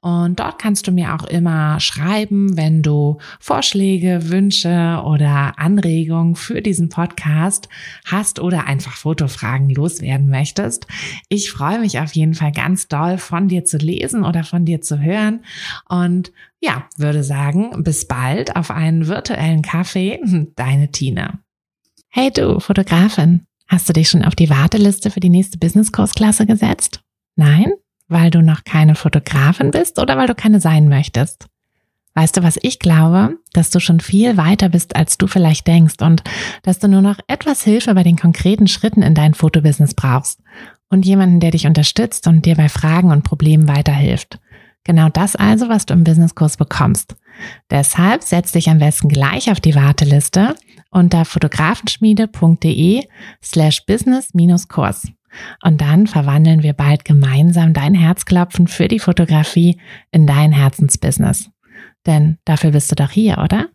[0.00, 6.62] Und dort kannst du mir auch immer schreiben, wenn du Vorschläge, Wünsche oder Anregungen für
[6.62, 7.68] diesen Podcast
[8.04, 10.86] hast oder einfach Fotofragen loswerden möchtest.
[11.28, 14.80] Ich freue mich auf jeden Fall ganz doll von dir zu lesen oder von dir
[14.80, 15.44] zu hören.
[15.88, 20.20] Und ja, würde sagen, bis bald auf einen virtuellen Kaffee.
[20.56, 21.38] Deine Tina.
[22.08, 27.00] Hey du, Fotografin, hast du dich schon auf die Warteliste für die nächste Business-Kursklasse gesetzt?
[27.36, 27.72] Nein?
[28.08, 31.46] weil du noch keine Fotografin bist oder weil du keine sein möchtest?
[32.16, 33.38] Weißt du, was ich glaube?
[33.52, 36.22] Dass du schon viel weiter bist, als du vielleicht denkst und
[36.62, 40.40] dass du nur noch etwas Hilfe bei den konkreten Schritten in dein Fotobusiness brauchst
[40.90, 44.38] und jemanden, der dich unterstützt und dir bei Fragen und Problemen weiterhilft.
[44.84, 47.16] Genau das also, was du im Businesskurs bekommst.
[47.70, 50.54] Deshalb setz dich am besten gleich auf die Warteliste
[50.90, 53.02] unter fotografenschmiede.de
[53.42, 55.08] slash business-kurs.
[55.64, 59.80] Und dann verwandeln wir bald gemeinsam dein Herzklopfen für die Fotografie
[60.12, 61.50] in dein Herzensbusiness.
[62.06, 63.68] Denn dafür bist du doch hier, oder?